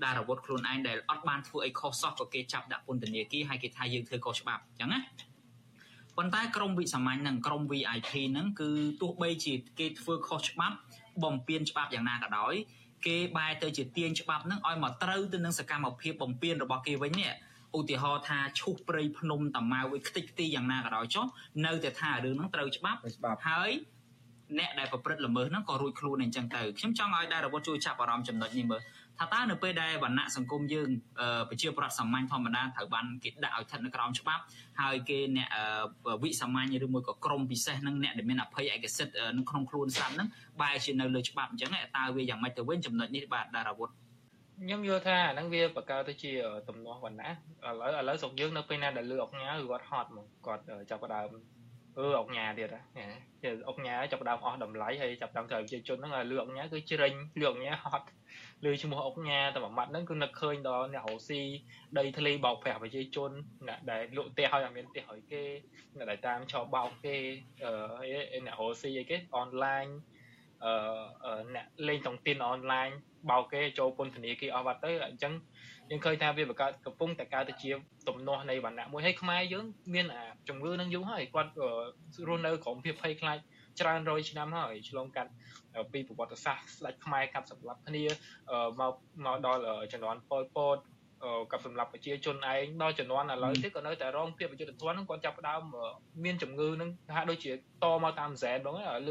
[0.04, 5.00] ដែលរវត្តខ្លួនឯងដែលអត់បានធ្វើអីខុសសោះក៏គេចាប់ដាក់ពន្ធនាគារហើយគេថាយើងធ្វើខុសច្បាប់អញ្ចឹងណា
[6.18, 8.70] ប៉ុន្តែក្រមវិសាមញ្ញនិងក្រម VIP ហ្នឹងគឺ
[9.02, 10.76] ទោះបីជាគេធ្វើខុសច្បាប់
[11.24, 12.54] បំពេញច្បាប់យ៉ាងណាក៏ដោយ
[13.08, 17.32] គេបែរទៅជាទាញច្បាប់ហ្នឹងឲ្យមកត្រូវទៅនឹងសកម្មភាពបំពេញរបស់គេវិញនេះ
[17.78, 21.26] ឧទាហរណ៍ថាឈូសព្រៃភ្នំតាម៉ៅឲ្យខ្ទេចខ្ទីយ៉ាងណាក៏ដោយចុះ
[21.66, 23.00] នៅតែថារឿងហ្នឹងត្រូវច្បាប់
[23.50, 23.72] ហើយ
[24.60, 28.82] អ្នកដែលប្រព្រឹត្តល្មើសហ្នឹងក៏រួចខ្លួនអញ្ចឹងទៅខ្ញុំចង់ឲ្យដែររវត្តជួយចាប់អារម្មណ៍ចំណុចនេះមើល
[29.20, 30.89] ថាតើនៅពេលដែលវណ្ណៈសង្គមយើង
[31.49, 34.43] ប្រជាប្រដ្ឋសាមញ្ញធម្មតាត្រូវបានគេដាក់ឲ្យស្ថិតនៅក្រោមច្បាប់
[34.82, 35.49] ហើយគេអ្នក
[36.24, 40.28] វិសាមញ្ញឬមួយក៏ក្រមពិសេសនឹងអ្នកដែលមានអភ័យឯកសិទ្ធិនៅក្នុងខ្លួនស្រាប់ហ្នឹង
[40.61, 43.89] បែរជានៅលើច្បាប់អញ្ចឹងតើវាយ៉ាងម៉េចទៅវិញចំណុចនេះបាទដារាវុធ
[44.61, 46.32] ខ្ញុំយល់ថាអាហ្នឹងវាបង្កើតទៅជា
[46.68, 51.28] ទំនាស់វណ្ណៈឥឡូវឥឡូវស្រុកយើងនៅពេលណាដែលលើអុកញ៉ាគឺគាត់ហត់ហ្មងគាត់ចាប់ផ្ដើម
[51.98, 52.82] អឺអុកញ៉ាទៀតណា
[53.68, 58.08] អុកញ៉ាចាប់ផ្ដើមអស់តម្លៃហើយចាប់ផ្ដើមត្រូវប្រជាជនហ្នឹងឲ្យលើអុកញ៉ាគឺជ្រិញលើអុកញ៉ាហត់
[58.66, 61.41] លើឈ្មោះអុកញ៉ាតែមួយម៉ាត់ហ្នឹងគឺនឹកឃើញដល់អ្នករស់ស៊ី
[61.98, 63.32] ដីធ្លីបោកប្រាស់ប្រជាជន
[63.68, 65.43] អ្នកដែលលក់ផ្ទះឲ្យអត់មានផ្ទះឲ្យគេ
[65.98, 67.16] អ្នកដែលតាមឆោបោកគេ
[67.64, 69.86] អឺអ្នករស់ស៊ីអីគេអនឡាញ
[70.66, 72.89] អឺអ្នកលេងតុងទីនអនឡាញ
[73.30, 75.34] បោកគេចូលពន្ធនាគារអស់បាត់ទៅអញ្ចឹង
[75.89, 77.72] យើងឃើញថាវាបង្កើតកំពុងតែកើតទៅជា
[78.07, 81.51] ទំនាស់នៃវណ្ណៈមួយហើយខ្មែរយើងមានអាជំងឺនឹងយូរហើយគាត់
[82.28, 83.38] រស់នៅក្រោមភាពភ័យខ្លាច
[83.80, 85.32] ច្រើនរយឆ្នាំហើយឆ្លងកាត់
[85.93, 88.03] ពីប្រវត្តិសាស្ត្រស្ដេចខ្មែរកាប់សម្លាប់គ្នា
[88.80, 88.93] មក
[89.26, 89.61] មកដល់
[89.93, 90.78] ជំនាន់ប៉ុលពត
[91.51, 95.61] กับសម្រាប់ប្រជាជនឯងដល់ជំនាន់ឥឡូវទៀតក៏នៅតែរងភាពអយុត្តិធម៌ហ្នឹងគាត់ចាប់ផ្ដើម
[96.24, 97.51] មានជំងឺហ្នឹងថាដូចជា
[97.84, 98.76] តមកតាមសែនបង
[99.07, 99.09] ឮ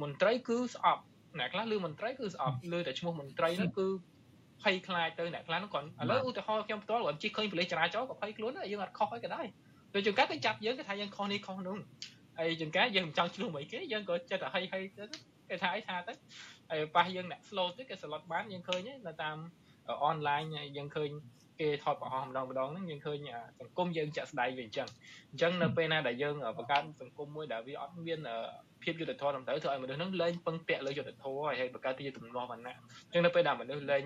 [0.00, 1.02] មន្ត្រីគឺស្អប់
[1.38, 3.86] អ្នកខ្លះឮមន្ត្រីគឺស្អប់ឮតែឈ្មោះមន្ត្រីហ្នឹងគឺ
[4.62, 9.46] ភ័យខ្លាចទៅអ្នកខ្លះហ្នឹងគាត់ឥឡូវឧទាហរណ៍ខ្ញុំផ្ទាល់គាត់ជិះឃើញប៉ូលីសចរាចរណ៍ក៏ភ័យខ្លួនដែរយើងអត់ខុសអីក៏ដែរ
[9.94, 11.78] ដូចជាកាត់ទៅចាប់យើងគេថាយើងខុសនេះខុសនោះ
[12.38, 15.04] ហើយជាងការយើងមិនចង់ឆ្លោះមួយគេយើងក៏ចិត្តតែហីហីទៅ
[15.48, 16.12] គេថាអីថាទៅ
[16.70, 19.36] ហើយប៉ះយើងអ្នក slow ទៅគេ slot បានយើងឃើញនៅតាម
[20.04, 20.42] អនឡាញ
[20.76, 21.10] យើងឃើញ
[21.60, 23.18] គេថតប្រហោះម្ដងម្ដងហ្នឹងយើងឃើញ
[23.60, 24.88] សង្គមយើងចាក់ស្ដាយវាអញ្ចឹង
[25.30, 28.20] អញ្ចឹងនៅពេលណាដែលយើងបង្កើតសង្គមមួយដែលវាអត់មាន
[28.82, 32.76] ភាពយុត្តិធម៌ត្រឹមត្រូវធ្វើឲ្យមនុស្សហ្នឹងលែងពឹងពាក់លើយុត្តិធម៌ហើយបង្កើតជាទំនាស់វណ្ណៈ
[33.06, 34.04] អញ្ចឹងនៅពេលដែលមនុស្សលែង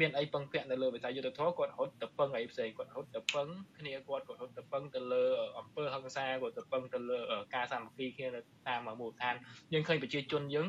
[0.00, 3.46] មានអីពឹងពាក់នៅលើវិស័យយុទ្ធធម៌គាត់រត់ទៅពឹងអីផ្សេងគាត់រត់ទៅពឹង
[3.78, 5.24] គ្នាគាត់គាត់រត់ទៅពឹងទៅលើ
[5.58, 7.18] អង្គើហឹង្សាគាត់ទៅពឹងទៅលើ
[7.54, 9.34] ការសាមគ្គីគ្នានៅតាមមូលដ្ឋាន
[9.72, 10.66] យើងឃើញប្រជាជនយើង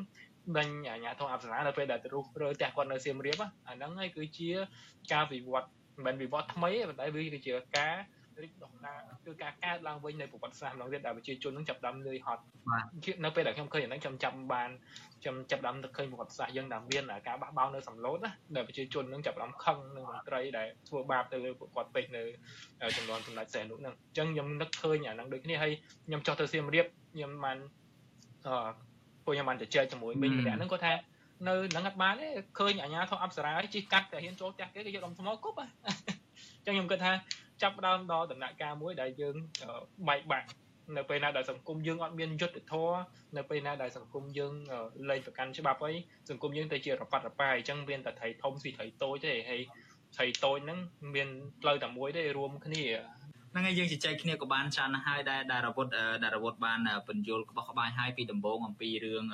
[0.58, 4.50] ដេញអាញាធម៌អប្សរានៅពេលដែលទៅរុះរើផ្ទះគាត់នៅសៀមរាបអាហ្នឹងហើយគឺជា
[5.14, 5.70] ការវិវត្ត
[6.06, 7.96] មិនវិវត្តថ្មីទេប៉ុន្តែវាគឺជាការ
[8.44, 12.44] រីកដុះដាលគឺការកើតឡើងវិញនៃប្រវត្តិសាស្ត្រម្ដងទៀតដែលប្រជាជននឹងចាប់ដើមលឿយហត់
[13.24, 14.70] នៅពេលដែលខ្ញុំឃើញអាហ្នឹងខ្ញុំចាប់បាន
[15.22, 22.24] ខ្ញុំចាប់ដើមនឹកឃើញប្រវត្តិសាស្ត្រយើងដែលមានការបះបោរនៅសំឡូតណាដែលប្រជាជននឹងចាប់ដើមខឹងនឹងមន្ត្រីដែលធ្វើបាបទៅលើពួកគាត់ពេកនៅ
[22.98, 25.72] ចំនួនសម្ដេចសែននោះហ្នឹងអញ្ចឹងខ្ញុំនឹកឃើញអាហ្នឹងដូចគ្នាហើយ
[26.06, 27.58] ខ្ញុំចុះទៅសៀមរាបខ្ញុំបាន
[28.48, 28.70] អឺ
[29.26, 30.94] ពួកខ្ញុំបានជជែកជាមួយមិញម្នាក់ហ្នឹងគាត់ថា
[31.48, 32.28] នៅនឹងអត់បានទេ
[32.60, 37.12] ឃើញអាញាធម៌អប្សរាជិះកាត់តែហ៊ានចូលផ្ទះគេគេយកដុំថ្មគប់អញ្ចឹងខ្ញុំគិតថា
[37.62, 39.36] ចាប់ផ្ដើមដល់ដំណាក់កាលមួយដែលយើង
[40.08, 40.48] បែកបាក់
[40.98, 43.00] នៅពេលណាដែលសង្គមយើងអត់មានយុត្តិធម៌
[43.38, 44.54] នៅពេលណាដែលសង្គមយើង
[45.10, 45.94] លែងប្រកាន់ច្បាប់អី
[46.30, 49.62] សង្គមយើងទៅជារប៉ាត់រប៉ាយអញ្ចឹងមានតែត្រីធំស៊ីត្រីតូចទេហើយ
[50.16, 50.80] ត្រីតូចហ្នឹង
[51.16, 51.30] មាន
[51.62, 52.84] ផ្លូវតែមួយទេរួមគ្នា
[53.52, 55.88] ហ្នឹងហើយយើងជជែកគ្នាក៏បានច្រើនហើយដែរដារវុធ
[56.24, 59.26] ដារវុធបានបញ្យល់ក្បោះក្បាយហើយពីដំបូងអំពីរឿង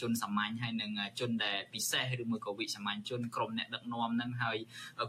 [0.00, 0.90] ជនសាមញ្ញហើយនិង
[1.20, 4.56] ជនដែលពិសេសឬមួយក៏វិសាមញ្ញជនក្រុមអ្នកដឹកនាំហ្នឹងហើយ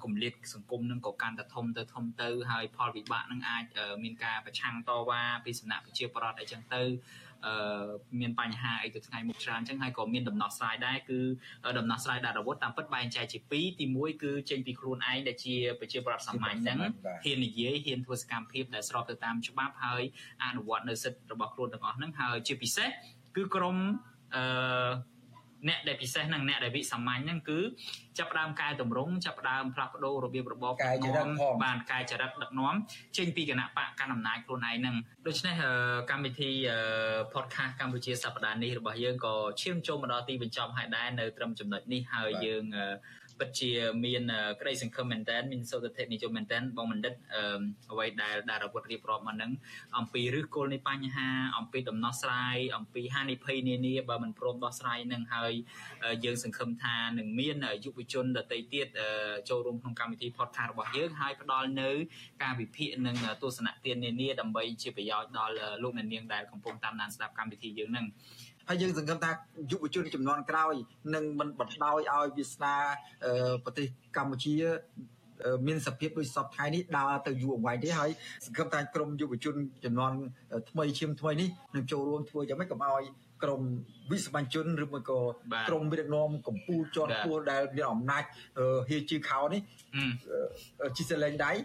[0.03, 3.65] គម្លាតសង្គមហ្នឹងក៏កាន់តែធំទៅធំទៅហើយផលវិបាកហ្នឹងអាច
[4.03, 6.83] មានការប្រឆាំងតវ៉ាពីសំណាក់ប្រជាប្រដ្ឋអីចឹងទៅ
[7.45, 7.87] អឺ
[8.19, 11.19] មានបញ្ហាអីទៅថ្ងៃមុខច្រើនអញ្ចឹងហើយក៏មានដំណោះស្រាយដែរគឺ
[11.79, 16.77] ដំណោះស្រាយដែលរវត្តតាមពិតបែងចែកជាពីរទី1គឺចេញពីខ្លួនឯងដែលជាប្រជាប្រដ្ឋសាមញ្ញហ្នឹង
[17.23, 20.03] ហ៊ាននិយាយហ៊ានធ្វើសកម្មភាពដែលស្របទៅតាមច្បាប់ហើយ
[20.43, 22.89] អនុវត្តនៅសិទ្ធិរបស់ខ្លួនទាំងអស់ហ្នឹងហើយជាពិសេស
[23.35, 23.77] គឺក្រម
[24.35, 24.91] អឺ
[25.67, 27.59] អ្នកដែលពិសេសនឹងអ្នកដែលវិសាមញ្ញហ្នឹងគឺ
[28.17, 31.29] ចាប់ផ្ដើមកែតម្រង់ចាប់ផ្ដើមផ្លាស់ប្ដូររបៀបរបបដឹកនាំ
[31.63, 32.75] បានកែចរិតដឹកនាំ
[33.17, 34.95] ចេញពីគណៈបកកណ្ដាលអំណាចខ្លួនឯងហ្នឹង
[35.27, 35.55] ដូច្នេះ
[36.09, 36.51] កម្មវិធី
[37.33, 43.71] podcast កម្ពុជាសប្តាហ៍នេះរបស់យើងក៏ឈានចូលមកដល់ទីបញ្ចប់ហើយដែរនៅត្រឹមចំណុចនេះហើយយើងប ពិតជា
[44.05, 44.23] មាន
[44.59, 47.13] ក្តីសង្ឃឹមមែនតើមានសោតធិនិយមមែនតើបងបណ្ឌិត
[47.91, 49.51] អ្វីដែលដែលអាវុធរៀបរាប់មកហ្នឹង
[49.97, 51.27] អំពីឫសគល់នៃបញ្ហា
[51.57, 55.51] អំពីដំណោះស្រាយអំពីហានិភ័យនានាបើមិនព្រមដោះស្រាយនឹងហើយ
[56.25, 58.87] យើងសង្ឃឹមថានឹងមានយុវជនដទៃទៀត
[59.49, 61.89] ចូលរួមក្នុងកម្មវិធី podcast របស់យើងហើយផ្ដល់នៅ
[62.43, 68.07] ការវិភាគនិងទស្សនៈទាននានាដើម្បីជាប្រយោជន៍ដល់លោកអ្នកនាងដែលកំពុងតាមដានស្ដាប់កម្មវិធីយើងហ្នឹង
[68.69, 69.31] ហើយយើងសង្ឃឹមថា
[69.71, 70.73] យុវជនចំនួនក្រោយ
[71.15, 72.75] នឹងមិនបណ្ដោយឲ្យវាសនា
[73.63, 73.87] ប្រទេស
[74.17, 74.55] កម្ពុជា
[75.67, 78.11] មានសភាពដូចសពថ្ងៃនេះដើរទៅយូរអង្វែងទេហើយ
[78.45, 79.55] សង្ឃឹមថាក្រមយុវជន
[79.85, 80.13] ចំនួន
[80.69, 83.03] ថ្មីឈាមថ្មីនេះនឹងចូលរួមធ្វើយ៉ាងម៉េចកុំឲ្យ
[83.43, 83.61] ក្រម
[84.11, 85.19] វិសបញ្ជនឬមួយក៏
[85.69, 88.23] ក្រមវិរណមកម្ពុជាជាន់ខ្ពស់ដែលមានអំណាច
[88.89, 89.61] ហៀជឺខោនេះ
[90.97, 91.57] ជីសលែងដៃឲ្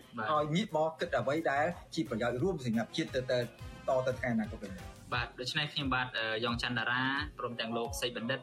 [0.43, 3.39] យងាកមកគិតអ្វីដែលជាប្រយោជន៍រួមសម្រាប់ជាតិទៅទៅ
[3.89, 4.73] តទៅថ្ងៃអនាគតវិញ
[5.15, 6.09] បាទដូច្នេះខ្ញុំបាទ
[6.45, 7.03] យ៉ងច័ន្ទតារា
[7.39, 8.41] ព្រមទាំងលោកសីបណ្ឌិត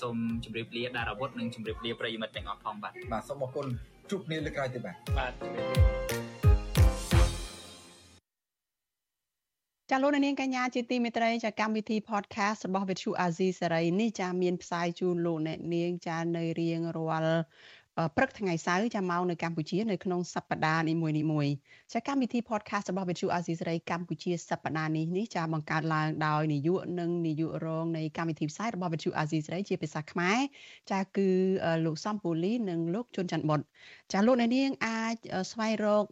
[0.00, 3.66] សូមជម្រាបលាដារាវុធនិងជម្រាបលាប្រិយមិត្តទាំងអស់ផងបាទបាទសូមអរគុណ
[4.10, 5.32] ជួបគ្នាលើកក្រោយទៀតបាទបាទ
[9.90, 17.40] ចាលោកនាងកញ្ញាជាទីមេត្រីចាកម្មវិធី podcast របស់ Vithu Azizi សេរីនេះចាមានផ្សាយជូនលោកអ្នកនាងចានៅរៀងរាល់
[18.16, 21.52] ព្រឹកថ្ងៃសៅរ៍ចាំមកនៅកម្ពុជានៅក្នុងសប្តាហ៍នីមួយៗ
[21.92, 30.38] ចាកម្មវិធី podcast របស់ Vithu Azizi សេរីកម្ពុជាសប្តាហ៍នេះនេះចាបង្កើតឡើងដោយនាយកនិងនាយករងនៃកម្មវិធីផ្សាយរបស់ Vithu Azizi សេរីជាភាសាខ្មែរ
[30.90, 31.28] ចាគឺ
[31.84, 33.60] លោកសំពូលីនិងលោកជុនច័ន្ទបុត
[34.12, 35.14] ចាលោកអ្នកនាងអាច
[35.50, 36.04] ស្វែងរក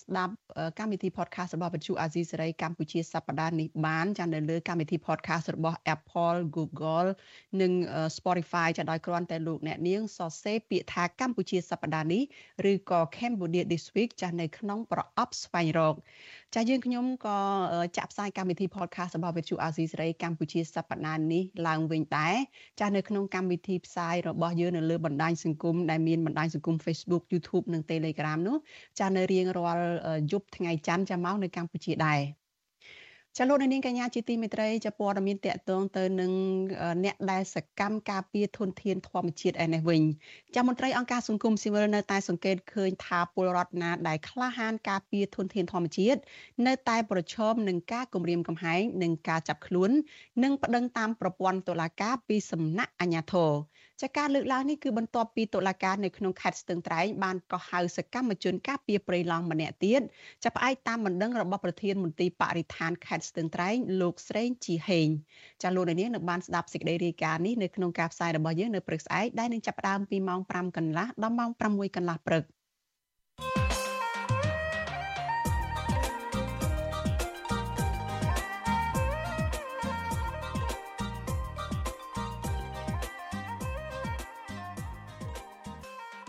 [0.00, 0.34] ស្ដាប់
[0.78, 7.08] កម្មវិធី podcast របស់ Vithu Azizi សេរីកម្ពុជាសប្តាហ៍នេះបានចានៅលើកម្មវិធី podcast របស់ Apple Google
[7.60, 7.72] និង
[8.16, 12.22] Spotify ចាដោយគ្រាន់តែលោកអ្នកនាងសរសេរពាក្យថាកម្ពុជាសប្តាហ៍នេះ
[12.70, 15.94] ឬក៏ Cambodia this week ចាស់នៅក្នុងប្រអប់ស្វែងរក
[16.54, 17.38] ចាយើងខ្ញុំក៏
[17.96, 22.36] ចាក់ផ្សាយកម្មវិធី podcast របស់ Vithu Azizi សេរីកម្ពុជាសប្តាហ៍នេះឡើងវិញដែរ
[22.80, 28.56] ចាស់នៅក្នុងកម្មវិធីផ្សាយរបស់យើងនៅលើបណ្ដាញសង្គមដែលមានបណ្ដាញសង្គម Facebook YouTube និង Telegram នោះ
[28.98, 29.84] ចាស់នៅរៀងរាល់
[30.32, 32.39] យប់ថ្ងៃច័ន្ទចាំមកនៅកម្ពុជាដែរ
[33.38, 36.32] ចាលោកនាងកញ្ញាជាទីមេត្រីចាព័ត៌មានតកតងទៅនឹង
[37.04, 40.02] អ្នកដែលសកម្មការពារធនធានធម្មជាតិឯនេះវិញ
[40.54, 46.20] ចាមន្ត្រីអង្គការសង្គមស៊ីវិលនៅតែសង្កេតឃើញថាពលរដ្ឋណាដែលក្លាហានការពារធនធានធម្មជាតិ
[46.66, 49.90] នៅតែប្រឈមនឹងការគំរាមកំហែងនិងការចាប់ខ្លួន
[50.42, 53.50] និងប្តឹងតាមប្រព័ន្ធតុលាការពីសំណាក់អាជ្ញាធរ
[54.02, 60.00] ចាការលើកឡើងនេះគឺបន្ទាប់ពីតុលាការនៅក្នុងខេត្តស្ទឹងត្រែងបានកោះហៅសកម្មជនការពារព្រៃឡង់ម្នាក់ទៀត
[60.44, 65.08] ចាប់ផ្អែកតាមបណ្ដឹងរបស់ប្រធានមន្ទីរបរិស្ថានខេត្តស្ទឹងត្រែងលោកស្រេងជីហេង
[65.62, 72.44] ចាលោកនាងនៅបានស្ដាប់សេចក្តីរាយការណ៍នេះនៅក្នុងការផ្សាយរបស់យើងនៅព្រឹកស្អែកដែលនឹងចាប់ផ្ដើមពីម៉ោង5កន្លះដល់ម៉ោង6កន្លះព្រឹក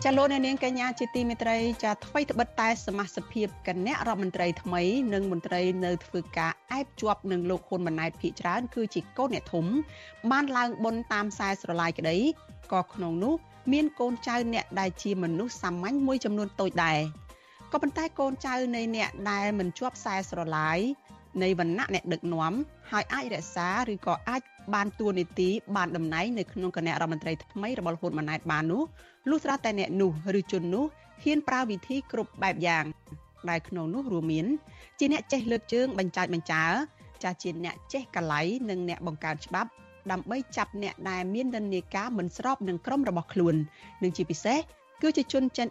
[0.06, 4.82] ចាលោកអ្នកនាងកញ្ញាជាទីមេត្រីចាថ្មីត្បិតតែសមាជិកភាពគណៈរដ្ឋមន្ត្រីថ្មី
[5.12, 9.66] និងមន្ត្រីនៅធ្វើការអែបជាប់នឹងលោកហ៊ុនម៉ាណែតភីច្រើន គឺជាកូនអ្នកធំ
[10.30, 12.18] បានឡើងបុណ្យតាមខ្សែស្រឡាយក្តី
[12.72, 13.34] ក៏ក្នុងនោះ
[13.72, 17.00] មានកូនចៅអ្នកដែលជាមនុស្សសាមញ្ញមួយចំនួនតូចដែរ
[17.72, 20.78] ក៏ប៉ុន្តែកូនចៅនៃអ្នកដែលមិនជាប់ខ្សែស្រឡាយ
[21.42, 22.52] នៃវណ្ណៈអ្នកដឹកនាំ
[22.90, 24.42] ហើយអាចរក្សាឬក៏អាច
[24.74, 28.82] បានតួនាទីបានតំណែងនៅក្នុងគណៈរដ្ឋមន្ត្រីថ្មីរបស់ហ៊ុនម៉ាណែតបាននោះ
[29.30, 30.84] លុះត្រាតែអ្នកនោះឬជននោះ
[31.22, 32.84] ហ៊ានប្រើវិធីគ្រប់បែបយ៉ាង
[33.50, 34.46] ដែលក្នុងនោះរួមមាន
[34.98, 36.64] ជាអ្នកចេះលើកជើងបញ្ចាច់បញ្ចើ
[37.22, 38.40] ចាជាអ្នកចេះកលៃ
[38.70, 39.70] និងអ្នកបង្កើតច្បាប់
[40.10, 43.54] ដើម្បីចាប់អ្នកដែលមាននិន្នាការមិនស្របនឹងក្រុមរបស់ខ្លួន
[44.02, 44.58] និងជាពិសេស
[45.02, 45.68] គឺជាជនចិន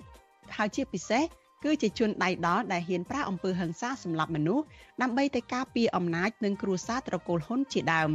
[0.57, 1.23] ហើយជាពិសេស
[1.63, 4.65] គឺជាជនដៃដល់ដែលហ៊ានប្រើអំពើហិង្សាសម្លាប់មនុស្ស
[5.01, 8.11] ដើម្បីទៅការពារអំណាចនិងគ្រួសារត្រកូលហ៊ុនជាដើម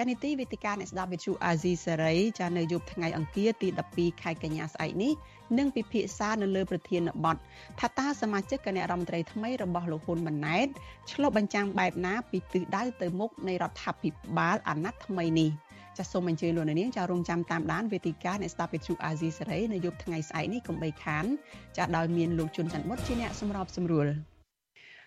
[0.00, 5.12] ចានីតិវេទិកាអ្នកស្ដាប់វិទ្យុអាស៊ីសេរីចានៅយប់ថ្ងៃអង្គារទី12ខែកញ្ញាស្អែកនេះ
[5.58, 7.36] នឹងពិភាក្សានៅលើប្រធានបទ
[7.80, 10.68] ថាតើសមាជិកគណៈរដ្ឋមន្ត្រីថ្មីរបស់លោកហ៊ុនម៉ាណែត
[11.12, 15.50] ឆ្លុះបញ្ចាំងបែបណាពីទិសដៅទៅមុខនៃរដ្ឋាភិបាលអាណត្តិថ្មីនេះ
[15.98, 21.24] ចាសសូមអញ្ជើញលោកនាងចារងចាំតាមដានវេទិកាអ្នកស្ដាប់វិទ្យុអាស៊ីសេរីនៅយប់ថ្ងៃស្អែកនេះកុំបីខាន
[21.76, 24.08] ចាដោយមានលោកជុនច័ន្ទមុតជាអ្នកសម្របសម្រួល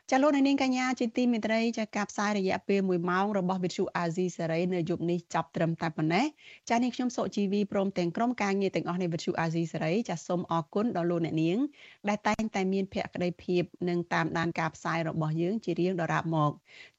[0.10, 6.26] ចាលោកនាងកញ្ញាជាទីមេត្រីចាការផ្សាយរយៈពេល1ម៉ោងរបស់វិទ្យុអាស៊ីសេរីនៅយប់នេះចាប់ត្រឹមតែប៉ុណ្ណេះ
[6.70, 11.58] ចានេះខ្ញុំសុជីវីព្រមទាំងក្រុមការងារទាំងអស់នៃវិទ្យុអាស៊ីសេរីចាសូមអរគុណដល់លោកអ្នកនាង
[12.10, 16.52] ដែលតែងតែមានភក្ដីភាពនិងតាមដានការផ្សាយរបស់យើងជារៀងដរាបមក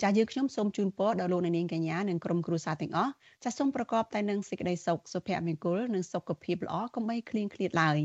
[0.02, 3.12] ចាយើងខ្ញុំសូមជូនពរដល់លោកអ្នកនាងកញ្ញានិងក្រុមគ្រួសារទាំងអស់
[3.44, 7.98] ចាសូមប្រកបតែនឹងសេចក្តីសុខសុភមង្គលនិងសុខភាពល្អកុំបីឃ្លៀងឃ្លាតឡើយ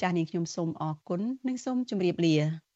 [0.00, 2.67] ចាស់នាងខ្ញុំសូមអរគុណនិងសូមជម្រាបលា